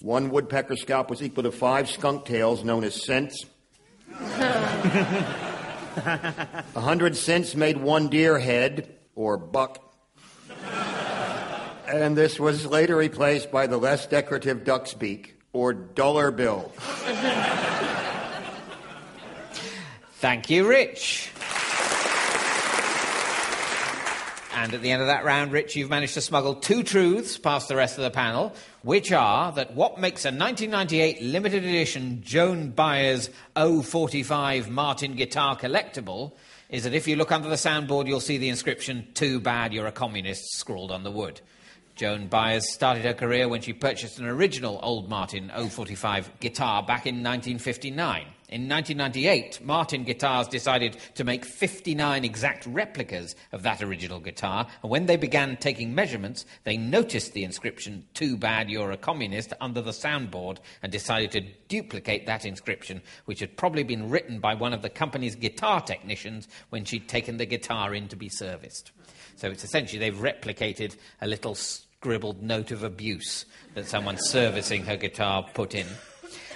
One 0.00 0.30
woodpecker 0.30 0.74
scalp 0.74 1.10
was 1.10 1.22
equal 1.22 1.44
to 1.44 1.52
five 1.52 1.88
skunk 1.88 2.24
tails, 2.24 2.64
known 2.64 2.82
as 2.82 3.06
cents. 3.06 3.46
A 6.74 6.80
hundred 6.80 7.16
cents 7.16 7.54
made 7.54 7.76
one 7.78 8.08
deer 8.08 8.38
head, 8.38 8.96
or 9.14 9.36
buck. 9.36 9.82
And 11.86 12.16
this 12.16 12.40
was 12.40 12.66
later 12.66 12.96
replaced 12.96 13.50
by 13.50 13.66
the 13.66 13.76
less 13.76 14.06
decorative 14.06 14.64
duck's 14.64 14.94
beak, 14.94 15.36
or 15.52 15.72
dollar 15.72 16.30
bill. 16.30 16.72
Thank 20.18 20.50
you, 20.50 20.66
Rich. 20.66 21.30
And 24.56 24.72
at 24.72 24.80
the 24.80 24.90
end 24.90 25.02
of 25.02 25.08
that 25.08 25.26
round, 25.26 25.52
Rich, 25.52 25.76
you've 25.76 25.90
managed 25.90 26.14
to 26.14 26.22
smuggle 26.22 26.54
two 26.54 26.82
truths 26.82 27.36
past 27.36 27.68
the 27.68 27.76
rest 27.76 27.98
of 27.98 28.04
the 28.04 28.10
panel, 28.10 28.54
which 28.80 29.12
are 29.12 29.52
that 29.52 29.74
what 29.74 30.00
makes 30.00 30.24
a 30.24 30.28
1998 30.28 31.20
limited 31.20 31.62
edition 31.62 32.22
Joan 32.24 32.70
Baez 32.70 33.28
045 33.54 34.70
Martin 34.70 35.14
guitar 35.14 35.58
collectible 35.58 36.32
is 36.70 36.84
that 36.84 36.94
if 36.94 37.06
you 37.06 37.16
look 37.16 37.32
under 37.32 37.50
the 37.50 37.56
soundboard, 37.56 38.06
you'll 38.06 38.18
see 38.18 38.38
the 38.38 38.48
inscription, 38.48 39.06
Too 39.12 39.40
bad 39.40 39.74
you're 39.74 39.86
a 39.86 39.92
communist, 39.92 40.54
scrawled 40.54 40.90
on 40.90 41.02
the 41.02 41.10
wood. 41.10 41.42
Joan 41.96 42.26
Baez 42.26 42.70
started 42.70 43.06
her 43.06 43.14
career 43.14 43.48
when 43.48 43.62
she 43.62 43.72
purchased 43.72 44.18
an 44.18 44.26
original 44.26 44.78
Old 44.82 45.08
Martin 45.08 45.50
045 45.50 46.40
guitar 46.40 46.82
back 46.82 47.06
in 47.06 47.22
1959. 47.22 48.26
In 48.50 48.68
1998, 48.68 49.64
Martin 49.64 50.04
Guitars 50.04 50.46
decided 50.46 50.98
to 51.14 51.24
make 51.24 51.46
59 51.46 52.22
exact 52.22 52.66
replicas 52.66 53.34
of 53.50 53.62
that 53.62 53.82
original 53.82 54.20
guitar, 54.20 54.68
and 54.82 54.90
when 54.90 55.06
they 55.06 55.16
began 55.16 55.56
taking 55.56 55.94
measurements, 55.94 56.44
they 56.64 56.76
noticed 56.76 57.32
the 57.32 57.44
inscription, 57.44 58.04
Too 58.12 58.36
bad 58.36 58.68
you're 58.68 58.92
a 58.92 58.98
communist, 58.98 59.54
under 59.62 59.80
the 59.80 59.90
soundboard 59.90 60.58
and 60.82 60.92
decided 60.92 61.30
to 61.32 61.40
duplicate 61.68 62.26
that 62.26 62.44
inscription, 62.44 63.00
which 63.24 63.40
had 63.40 63.56
probably 63.56 63.84
been 63.84 64.10
written 64.10 64.38
by 64.38 64.54
one 64.54 64.74
of 64.74 64.82
the 64.82 64.90
company's 64.90 65.34
guitar 65.34 65.80
technicians 65.80 66.46
when 66.68 66.84
she'd 66.84 67.08
taken 67.08 67.38
the 67.38 67.46
guitar 67.46 67.94
in 67.94 68.06
to 68.08 68.16
be 68.16 68.28
serviced. 68.28 68.92
So 69.36 69.48
it's 69.50 69.64
essentially 69.64 69.98
they've 69.98 70.14
replicated 70.14 70.96
a 71.20 71.26
little 71.26 71.54
scribbled 72.06 72.40
note 72.40 72.70
of 72.70 72.84
abuse 72.84 73.46
that 73.74 73.84
someone 73.84 74.16
servicing 74.16 74.84
her 74.84 74.96
guitar 74.96 75.44
put 75.54 75.74
in. 75.74 75.88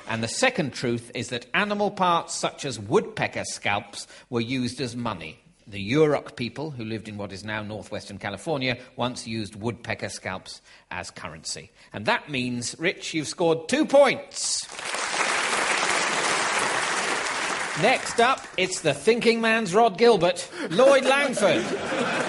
And 0.08 0.22
the 0.22 0.28
second 0.28 0.72
truth 0.72 1.10
is 1.12 1.30
that 1.30 1.46
animal 1.54 1.90
parts 1.90 2.36
such 2.36 2.64
as 2.64 2.78
woodpecker 2.78 3.42
scalps 3.42 4.06
were 4.28 4.40
used 4.40 4.80
as 4.80 4.94
money. 4.94 5.40
The 5.66 5.84
Yurok 5.90 6.36
people, 6.36 6.70
who 6.70 6.84
lived 6.84 7.08
in 7.08 7.16
what 7.16 7.32
is 7.32 7.42
now 7.42 7.64
northwestern 7.64 8.18
California, 8.18 8.78
once 8.94 9.26
used 9.26 9.56
woodpecker 9.56 10.08
scalps 10.08 10.62
as 10.92 11.10
currency. 11.10 11.72
And 11.92 12.06
that 12.06 12.30
means, 12.30 12.76
Rich, 12.78 13.12
you've 13.12 13.26
scored 13.26 13.68
two 13.68 13.86
points. 13.86 14.64
Next 17.82 18.20
up, 18.20 18.46
it's 18.56 18.82
the 18.82 18.94
thinking 18.94 19.40
man's 19.40 19.74
Rod 19.74 19.98
Gilbert, 19.98 20.48
Lloyd 20.70 21.06
Langford. 21.06 22.19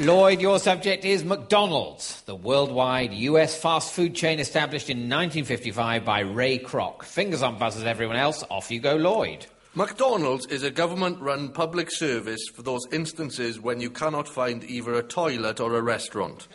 Lloyd, 0.00 0.40
your 0.40 0.58
subject 0.58 1.04
is 1.04 1.24
McDonald's, 1.24 2.22
the 2.22 2.34
worldwide 2.34 3.12
US 3.12 3.54
fast 3.54 3.92
food 3.92 4.14
chain 4.14 4.40
established 4.40 4.88
in 4.88 4.96
1955 5.00 6.06
by 6.06 6.20
Ray 6.20 6.58
Kroc. 6.58 7.02
Fingers 7.02 7.42
on 7.42 7.58
buzzers, 7.58 7.84
everyone 7.84 8.16
else. 8.16 8.42
Off 8.48 8.70
you 8.70 8.80
go, 8.80 8.96
Lloyd. 8.96 9.44
McDonald's 9.74 10.46
is 10.46 10.62
a 10.62 10.70
government 10.70 11.20
run 11.20 11.50
public 11.50 11.90
service 11.90 12.48
for 12.48 12.62
those 12.62 12.86
instances 12.90 13.60
when 13.60 13.82
you 13.82 13.90
cannot 13.90 14.26
find 14.26 14.64
either 14.64 14.94
a 14.94 15.02
toilet 15.02 15.60
or 15.60 15.74
a 15.74 15.82
restaurant. 15.82 16.48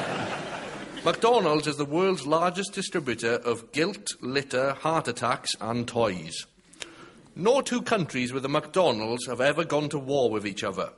McDonald's 1.04 1.68
is 1.68 1.76
the 1.76 1.84
world's 1.84 2.26
largest 2.26 2.72
distributor 2.72 3.34
of 3.34 3.70
guilt, 3.70 4.08
litter, 4.20 4.72
heart 4.72 5.06
attacks, 5.06 5.54
and 5.60 5.86
toys. 5.86 6.46
No 7.36 7.60
two 7.60 7.82
countries 7.82 8.32
with 8.32 8.44
a 8.44 8.48
McDonald's 8.48 9.28
have 9.28 9.40
ever 9.40 9.64
gone 9.64 9.88
to 9.90 10.00
war 10.00 10.32
with 10.32 10.44
each 10.44 10.64
other. 10.64 10.90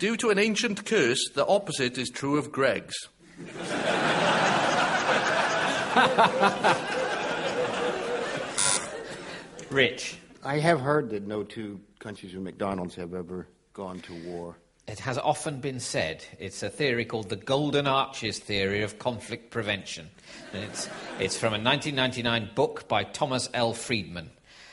Due 0.00 0.16
to 0.16 0.30
an 0.30 0.38
ancient 0.38 0.86
curse, 0.86 1.28
the 1.34 1.46
opposite 1.46 1.98
is 1.98 2.08
true 2.08 2.38
of 2.38 2.50
Greggs. 2.50 2.94
Rich. 9.70 10.16
I 10.42 10.58
have 10.58 10.80
heard 10.80 11.10
that 11.10 11.26
no 11.26 11.42
two 11.42 11.80
countries 11.98 12.32
with 12.32 12.42
McDonald's 12.42 12.94
have 12.94 13.12
ever 13.12 13.46
gone 13.74 14.00
to 14.00 14.14
war. 14.24 14.56
It 14.88 15.00
has 15.00 15.18
often 15.18 15.60
been 15.60 15.80
said 15.80 16.24
it's 16.38 16.62
a 16.62 16.70
theory 16.70 17.04
called 17.04 17.28
the 17.28 17.36
Golden 17.36 17.86
Arches 17.86 18.38
theory 18.38 18.82
of 18.82 18.98
conflict 18.98 19.50
prevention. 19.50 20.08
And 20.54 20.64
it's, 20.64 20.88
it's 21.18 21.36
from 21.36 21.52
a 21.52 21.60
1999 21.62 22.52
book 22.54 22.88
by 22.88 23.04
Thomas 23.04 23.50
L. 23.52 23.74
Friedman. 23.74 24.30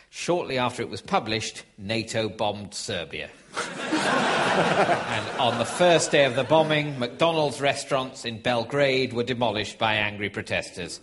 Shortly 0.10 0.58
after 0.58 0.84
it 0.84 0.90
was 0.90 1.02
published, 1.02 1.66
NATO 1.78 2.30
bombed 2.30 2.74
Serbia. 2.74 3.30
and 4.58 5.39
on 5.39 5.58
the 5.60 5.65
first 5.65 6.12
day 6.12 6.26
of 6.26 6.36
the 6.36 6.43
bombing, 6.43 6.98
McDonald's 7.00 7.62
restaurants 7.62 8.26
in 8.26 8.41
Belgrade 8.41 9.13
were 9.13 9.24
demolished 9.24 9.78
by 9.78 9.96
angry 9.96 10.30
protesters. 10.30 11.00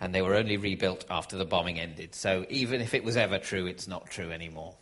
And 0.00 0.14
they 0.14 0.22
were 0.22 0.34
only 0.34 0.56
rebuilt 0.56 1.04
after 1.08 1.36
the 1.36 1.46
bombing 1.46 1.80
ended. 1.80 2.14
So 2.14 2.44
even 2.50 2.80
if 2.80 2.92
it 2.92 3.04
was 3.04 3.16
ever 3.16 3.38
true, 3.38 3.66
it's 3.66 3.88
not 3.88 4.10
true 4.10 4.30
anymore. 4.30 4.74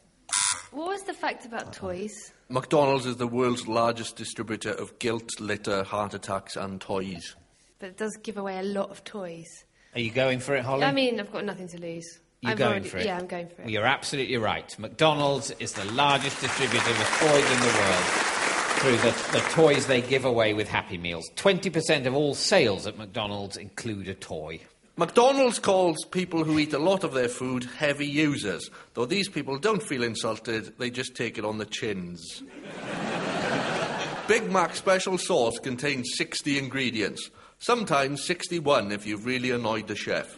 What 0.72 0.88
was 0.88 1.02
the 1.04 1.14
fact 1.14 1.46
about 1.46 1.72
toys? 1.72 2.32
McDonald's 2.48 3.06
is 3.06 3.16
the 3.16 3.28
world's 3.28 3.68
largest 3.68 4.16
distributor 4.16 4.72
of 4.72 4.98
guilt, 4.98 5.38
litter, 5.38 5.84
heart 5.84 6.14
attacks, 6.14 6.56
and 6.56 6.80
toys. 6.80 7.36
But 7.78 7.90
it 7.90 7.96
does 7.96 8.16
give 8.16 8.38
away 8.38 8.58
a 8.58 8.62
lot 8.62 8.90
of 8.90 9.04
toys. 9.04 9.64
Are 9.94 10.00
you 10.00 10.10
going 10.10 10.40
for 10.40 10.56
it, 10.56 10.64
Holly? 10.64 10.82
I 10.82 10.92
mean, 10.92 11.20
I've 11.20 11.32
got 11.32 11.44
nothing 11.44 11.68
to 11.68 11.80
lose. 11.80 12.18
You're 12.44 12.52
I've 12.52 12.58
going 12.58 12.70
already- 12.72 12.88
for 12.88 12.98
it? 12.98 13.06
Yeah, 13.06 13.18
I'm 13.18 13.26
going 13.26 13.46
for 13.48 13.52
it. 13.54 13.58
Well, 13.60 13.70
you're 13.70 13.86
absolutely 13.86 14.36
right. 14.36 14.78
McDonald's 14.78 15.50
is 15.58 15.72
the 15.72 15.84
largest 15.92 16.40
distributor 16.40 16.90
of 16.90 16.96
toys 17.18 17.50
in 17.50 17.60
the 17.60 17.74
world 17.78 18.04
through 18.80 18.96
the, 18.98 19.16
the 19.32 19.44
toys 19.50 19.86
they 19.86 20.02
give 20.02 20.24
away 20.26 20.52
with 20.52 20.68
Happy 20.68 20.98
Meals. 20.98 21.30
20% 21.36 22.06
of 22.06 22.14
all 22.14 22.34
sales 22.34 22.86
at 22.86 22.98
McDonald's 22.98 23.56
include 23.56 24.08
a 24.08 24.14
toy. 24.14 24.60
McDonald's 24.96 25.58
calls 25.58 26.04
people 26.04 26.44
who 26.44 26.58
eat 26.58 26.72
a 26.72 26.78
lot 26.78 27.02
of 27.02 27.14
their 27.14 27.28
food 27.28 27.64
heavy 27.64 28.06
users, 28.06 28.68
though 28.92 29.06
these 29.06 29.28
people 29.28 29.58
don't 29.58 29.82
feel 29.82 30.02
insulted, 30.04 30.78
they 30.78 30.90
just 30.90 31.16
take 31.16 31.38
it 31.38 31.44
on 31.44 31.58
the 31.58 31.64
chins. 31.66 32.42
Big 34.28 34.50
Mac 34.52 34.76
special 34.76 35.18
sauce 35.18 35.58
contains 35.58 36.12
60 36.16 36.58
ingredients, 36.58 37.28
sometimes 37.58 38.22
61 38.24 38.92
if 38.92 39.04
you've 39.06 39.24
really 39.26 39.50
annoyed 39.50 39.86
the 39.88 39.96
chef. 39.96 40.34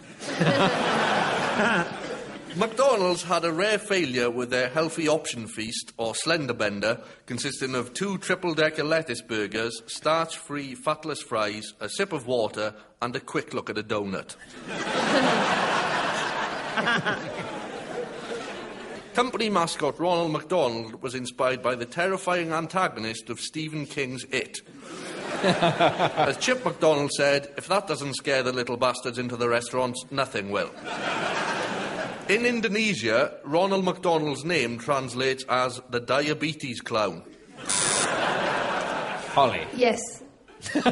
McDonald's 2.57 3.23
had 3.23 3.45
a 3.45 3.53
rare 3.53 3.79
failure 3.79 4.31
with 4.31 4.51
their 4.51 4.69
healthy 4.69 5.09
option 5.09 5.47
feast, 5.47 5.92
or 5.97 6.14
slender 6.14 6.53
bender, 6.53 7.01
consisting 7.25 7.75
of 7.75 7.95
two 7.95 8.19
triple 8.19 8.55
decker 8.55 8.85
lettuce 8.85 9.23
burgers, 9.23 9.83
starch 9.87 10.37
free 10.37 10.75
fatless 10.75 11.23
fries, 11.23 11.73
a 11.81 11.88
sip 11.88 12.12
of 12.12 12.27
water, 12.27 12.75
and 13.01 13.16
a 13.16 13.21
quick 13.21 13.55
look 13.55 13.71
at 13.71 13.79
a 13.79 13.83
donut. 13.83 14.37
Company 19.14 19.49
mascot 19.49 19.99
Ronald 19.99 20.33
McDonald 20.33 21.03
was 21.03 21.14
inspired 21.14 21.62
by 21.62 21.75
the 21.75 21.87
terrifying 21.87 22.53
antagonist 22.53 23.31
of 23.31 23.40
Stephen 23.40 23.87
King's 23.87 24.25
It. 24.25 24.61
As 25.43 26.37
Chip 26.39 26.65
McDonald 26.65 27.12
said, 27.12 27.53
if 27.57 27.69
that 27.69 27.87
doesn't 27.87 28.15
scare 28.15 28.43
the 28.43 28.53
little 28.53 28.77
bastards 28.77 29.19
into 29.19 29.37
the 29.37 29.49
restaurants, 29.49 30.05
nothing 30.11 30.51
will. 30.51 30.71
In 32.29 32.45
Indonesia, 32.45 33.39
Ronald 33.45 33.85
McDonald's 33.85 34.45
name 34.45 34.79
translates 34.79 35.45
as 35.49 35.81
the 35.91 36.01
diabetes 36.01 36.81
clown. 36.81 37.23
Holly. 39.37 39.67
Yes. 39.75 40.01
no, 40.75 40.83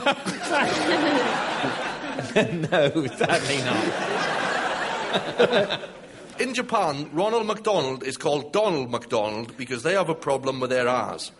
certainly 3.06 3.58
not. 3.64 5.80
In 6.38 6.52
Japan, 6.52 7.08
Ronald 7.12 7.46
McDonald 7.46 8.02
is 8.02 8.16
called 8.16 8.52
Donald 8.52 8.90
McDonald 8.90 9.56
because 9.56 9.82
they 9.82 9.94
have 9.94 10.08
a 10.08 10.14
problem 10.14 10.60
with 10.60 10.70
their 10.70 10.88
R's. 10.88 11.30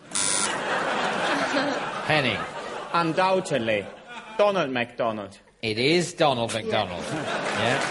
Penny. 2.05 2.37
Undoubtedly. 2.95 3.85
Donald 4.37 4.69
MacDonald. 4.69 5.37
It 5.61 5.77
is 5.77 6.13
Donald 6.13 6.53
McDonald. 6.53 7.03
Yeah. 7.11 7.81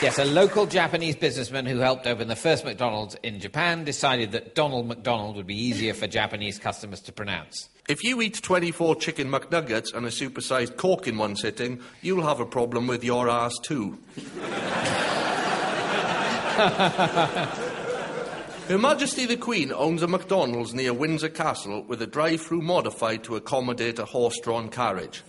Yes, 0.00 0.16
a 0.20 0.24
local 0.24 0.64
Japanese 0.64 1.16
businessman 1.16 1.66
who 1.66 1.78
helped 1.78 2.06
open 2.06 2.28
the 2.28 2.36
first 2.36 2.64
McDonald's 2.64 3.16
in 3.24 3.40
Japan 3.40 3.82
decided 3.82 4.30
that 4.30 4.54
Donald 4.54 4.86
McDonald 4.86 5.34
would 5.34 5.48
be 5.48 5.60
easier 5.60 5.92
for 5.92 6.06
Japanese 6.06 6.60
customers 6.60 7.00
to 7.00 7.10
pronounce. 7.10 7.68
If 7.88 8.04
you 8.04 8.22
eat 8.22 8.40
24 8.40 8.94
chicken 8.94 9.28
McNuggets 9.28 9.92
and 9.92 10.06
a 10.06 10.10
supersized 10.10 10.76
Coke 10.76 11.08
in 11.08 11.18
one 11.18 11.34
sitting, 11.34 11.80
you'll 12.00 12.22
have 12.22 12.38
a 12.38 12.46
problem 12.46 12.86
with 12.86 13.02
your 13.02 13.28
ass 13.28 13.54
too. 13.60 13.98
Her 18.68 18.76
Majesty 18.76 19.24
the 19.24 19.38
Queen 19.38 19.72
owns 19.72 20.02
a 20.02 20.06
McDonald's 20.06 20.74
near 20.74 20.92
Windsor 20.92 21.30
Castle 21.30 21.84
with 21.84 22.02
a 22.02 22.06
drive 22.06 22.42
through 22.42 22.60
modified 22.60 23.24
to 23.24 23.36
accommodate 23.36 23.98
a 23.98 24.04
horse 24.04 24.38
drawn 24.40 24.68
carriage. 24.68 25.22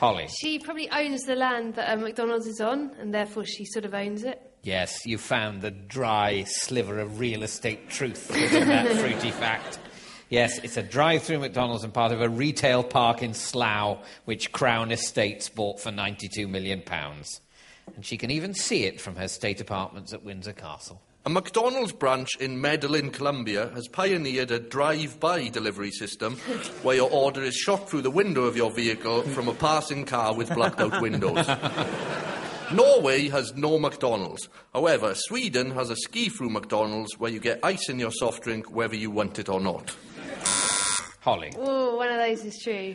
Holly. 0.00 0.26
She 0.40 0.58
probably 0.58 0.88
owns 0.88 1.24
the 1.24 1.34
land 1.34 1.74
that 1.74 1.92
uh, 1.92 2.00
McDonald's 2.00 2.46
is 2.46 2.58
on, 2.58 2.92
and 2.98 3.12
therefore 3.12 3.44
she 3.44 3.66
sort 3.66 3.84
of 3.84 3.92
owns 3.92 4.24
it. 4.24 4.40
Yes, 4.62 5.04
you 5.04 5.18
found 5.18 5.60
the 5.60 5.70
dry 5.70 6.44
sliver 6.44 7.00
of 7.00 7.20
real 7.20 7.42
estate 7.42 7.90
truth 7.90 8.30
within 8.30 8.66
that 8.68 8.96
fruity 8.96 9.30
fact. 9.30 9.78
Yes, 10.30 10.58
it's 10.60 10.78
a 10.78 10.82
drive 10.82 11.22
through 11.22 11.40
McDonald's 11.40 11.84
and 11.84 11.92
part 11.92 12.12
of 12.12 12.22
a 12.22 12.30
retail 12.30 12.82
park 12.82 13.22
in 13.22 13.34
Slough, 13.34 13.98
which 14.24 14.52
Crown 14.52 14.90
Estates 14.90 15.50
bought 15.50 15.80
for 15.80 15.90
£92 15.90 16.48
million. 16.48 16.82
And 17.94 18.06
she 18.06 18.16
can 18.16 18.30
even 18.30 18.54
see 18.54 18.84
it 18.84 19.02
from 19.02 19.16
her 19.16 19.28
state 19.28 19.60
apartments 19.60 20.14
at 20.14 20.24
Windsor 20.24 20.54
Castle. 20.54 21.02
A 21.26 21.28
McDonald's 21.28 21.90
branch 21.90 22.36
in 22.38 22.60
Medellin, 22.60 23.10
Colombia 23.10 23.68
has 23.74 23.88
pioneered 23.88 24.52
a 24.52 24.60
drive 24.60 25.18
by 25.18 25.48
delivery 25.48 25.90
system 25.90 26.36
where 26.84 26.94
your 26.94 27.10
order 27.10 27.42
is 27.42 27.56
shot 27.56 27.90
through 27.90 28.02
the 28.02 28.12
window 28.12 28.44
of 28.44 28.56
your 28.56 28.70
vehicle 28.70 29.22
from 29.22 29.48
a 29.48 29.54
passing 29.54 30.04
car 30.04 30.36
with 30.36 30.54
blacked 30.54 30.78
out 30.80 31.02
windows. 31.02 31.44
Norway 32.72 33.28
has 33.28 33.52
no 33.56 33.76
McDonald's. 33.76 34.48
However, 34.72 35.14
Sweden 35.16 35.72
has 35.72 35.90
a 35.90 35.96
ski 35.96 36.28
through 36.28 36.50
McDonald's 36.50 37.18
where 37.18 37.32
you 37.32 37.40
get 37.40 37.58
ice 37.64 37.88
in 37.88 37.98
your 37.98 38.12
soft 38.12 38.44
drink 38.44 38.70
whether 38.70 38.94
you 38.94 39.10
want 39.10 39.40
it 39.40 39.48
or 39.48 39.58
not. 39.58 39.96
Holly. 41.22 41.52
Oh, 41.58 41.96
one 41.96 42.08
of 42.08 42.18
those 42.18 42.44
is 42.44 42.56
true. 42.62 42.94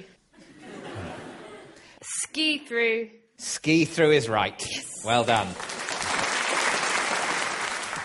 Ski 2.02 2.60
through. 2.60 3.10
Ski 3.36 3.84
through 3.84 4.12
is 4.12 4.30
right. 4.30 4.65
Well 5.04 5.26
done. 5.26 5.50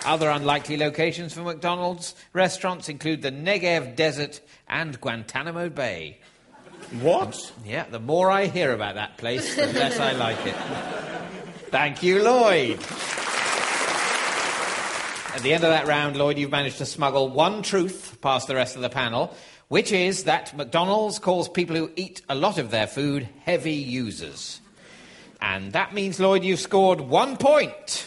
Other 0.07 0.29
unlikely 0.29 0.77
locations 0.77 1.33
for 1.33 1.41
McDonald's 1.41 2.15
restaurants 2.31 2.87
include 2.87 3.21
the 3.21 3.29
Negev 3.29 3.97
Desert 3.97 4.39
and 4.69 4.99
Guantanamo 5.01 5.67
Bay. 5.67 6.19
What? 7.01 7.51
Yeah, 7.65 7.83
the 7.89 7.99
more 7.99 8.31
I 8.31 8.45
hear 8.45 8.71
about 8.71 8.95
that 8.95 9.17
place, 9.17 9.53
the 9.57 9.65
less 9.67 9.99
I 9.99 10.13
like 10.13 10.45
it. 10.45 10.55
Thank 11.71 12.03
you, 12.03 12.23
Lloyd. 12.23 12.79
At 15.35 15.41
the 15.43 15.53
end 15.53 15.65
of 15.65 15.71
that 15.71 15.87
round, 15.87 16.15
Lloyd, 16.15 16.37
you've 16.37 16.51
managed 16.51 16.77
to 16.77 16.85
smuggle 16.85 17.27
one 17.27 17.61
truth 17.61 18.19
past 18.21 18.47
the 18.47 18.55
rest 18.55 18.77
of 18.77 18.81
the 18.81 18.89
panel, 18.89 19.35
which 19.67 19.91
is 19.91 20.23
that 20.23 20.55
McDonald's 20.55 21.19
calls 21.19 21.49
people 21.49 21.75
who 21.75 21.91
eat 21.97 22.21
a 22.29 22.35
lot 22.35 22.57
of 22.57 22.71
their 22.71 22.87
food 22.87 23.27
heavy 23.43 23.73
users. 23.73 24.61
And 25.41 25.73
that 25.73 25.93
means, 25.93 26.17
Lloyd, 26.17 26.45
you've 26.45 26.61
scored 26.61 27.01
one 27.01 27.35
point. 27.35 28.05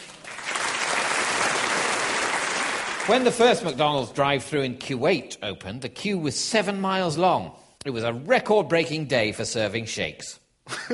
When 3.07 3.23
the 3.23 3.31
first 3.31 3.63
McDonald's 3.63 4.11
drive 4.11 4.43
through 4.43 4.61
in 4.61 4.75
Kuwait 4.75 5.37
opened, 5.41 5.81
the 5.81 5.89
queue 5.89 6.19
was 6.19 6.35
seven 6.35 6.79
miles 6.79 7.17
long. 7.17 7.51
It 7.83 7.89
was 7.89 8.03
a 8.03 8.13
record 8.13 8.69
breaking 8.69 9.05
day 9.05 9.31
for 9.31 9.43
serving 9.43 9.87
shakes. 9.87 10.39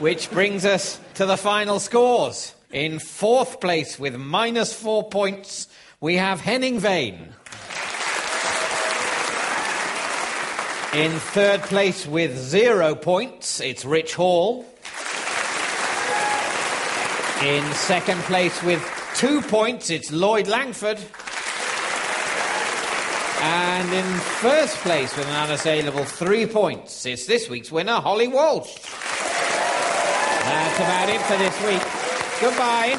Which 0.00 0.30
brings 0.30 0.64
us 0.64 0.98
to 1.14 1.26
the 1.26 1.36
final 1.36 1.78
scores. 1.78 2.54
In 2.72 2.98
fourth 2.98 3.60
place 3.60 3.98
with 3.98 4.16
minus 4.16 4.72
four 4.72 5.10
points, 5.10 5.68
we 6.00 6.14
have 6.14 6.40
Henning 6.40 6.80
Wehn. 6.80 7.34
In 10.94 11.12
third 11.12 11.60
place 11.64 12.06
with 12.06 12.38
zero 12.38 12.94
points, 12.94 13.60
it's 13.60 13.84
Rich 13.84 14.14
Hall. 14.14 14.64
In 17.42 17.62
second 17.74 18.20
place 18.22 18.62
with 18.62 18.80
two 19.14 19.40
points, 19.42 19.90
it's 19.90 20.10
Lloyd 20.10 20.48
Langford. 20.48 20.98
And 23.40 23.92
in 23.92 24.04
first 24.40 24.76
place 24.78 25.16
with 25.16 25.26
an 25.28 25.36
unassailable 25.36 26.04
three 26.04 26.46
points, 26.46 27.06
it's 27.06 27.26
this 27.26 27.48
week's 27.48 27.70
winner, 27.70 28.00
Holly 28.00 28.28
Walsh. 28.28 28.74
That's 30.44 30.76
about 30.78 31.08
it 31.08 31.20
for 31.22 31.36
this 31.36 31.56
week. 31.62 31.82
Goodbye. 32.40 32.98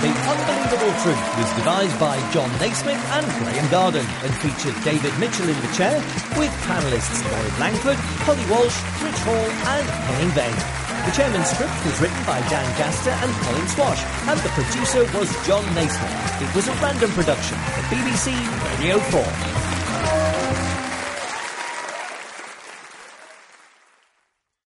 The 0.00 0.12
Unbelievable 0.12 0.92
Truth 1.02 1.38
was 1.38 1.50
devised 1.56 1.98
by 1.98 2.30
Jon 2.32 2.50
Naismith 2.60 3.02
and 3.12 3.26
Graeme 3.44 3.70
Garden 3.70 4.06
and 4.22 4.34
featured 4.36 4.82
David 4.84 5.18
Mitchell 5.18 5.48
in 5.48 5.60
the 5.60 5.72
chair 5.74 5.96
with 6.38 6.50
panellists 6.66 7.24
Lloyd 7.24 7.58
Langford, 7.58 7.96
Holly 8.24 8.44
Walsh, 8.50 8.76
Rich 9.02 9.20
Hall 9.24 9.34
and 9.34 9.86
Henning 9.88 10.30
Wehn. 10.30 10.85
The 11.06 11.12
chairman's 11.12 11.48
script 11.48 11.72
was 11.84 12.00
written 12.00 12.20
by 12.26 12.40
Dan 12.50 12.66
Gaster 12.76 13.10
and 13.10 13.32
Colin 13.44 13.68
Swash 13.68 14.02
and 14.26 14.40
the 14.40 14.48
producer 14.48 15.04
was 15.16 15.30
Jon 15.46 15.64
Naismith. 15.72 16.42
It 16.42 16.52
was 16.52 16.66
a 16.66 16.72
random 16.82 17.10
production 17.12 17.56
for 17.58 17.82
BBC 17.94 18.34
Radio 18.80 18.98
4. 18.98 19.75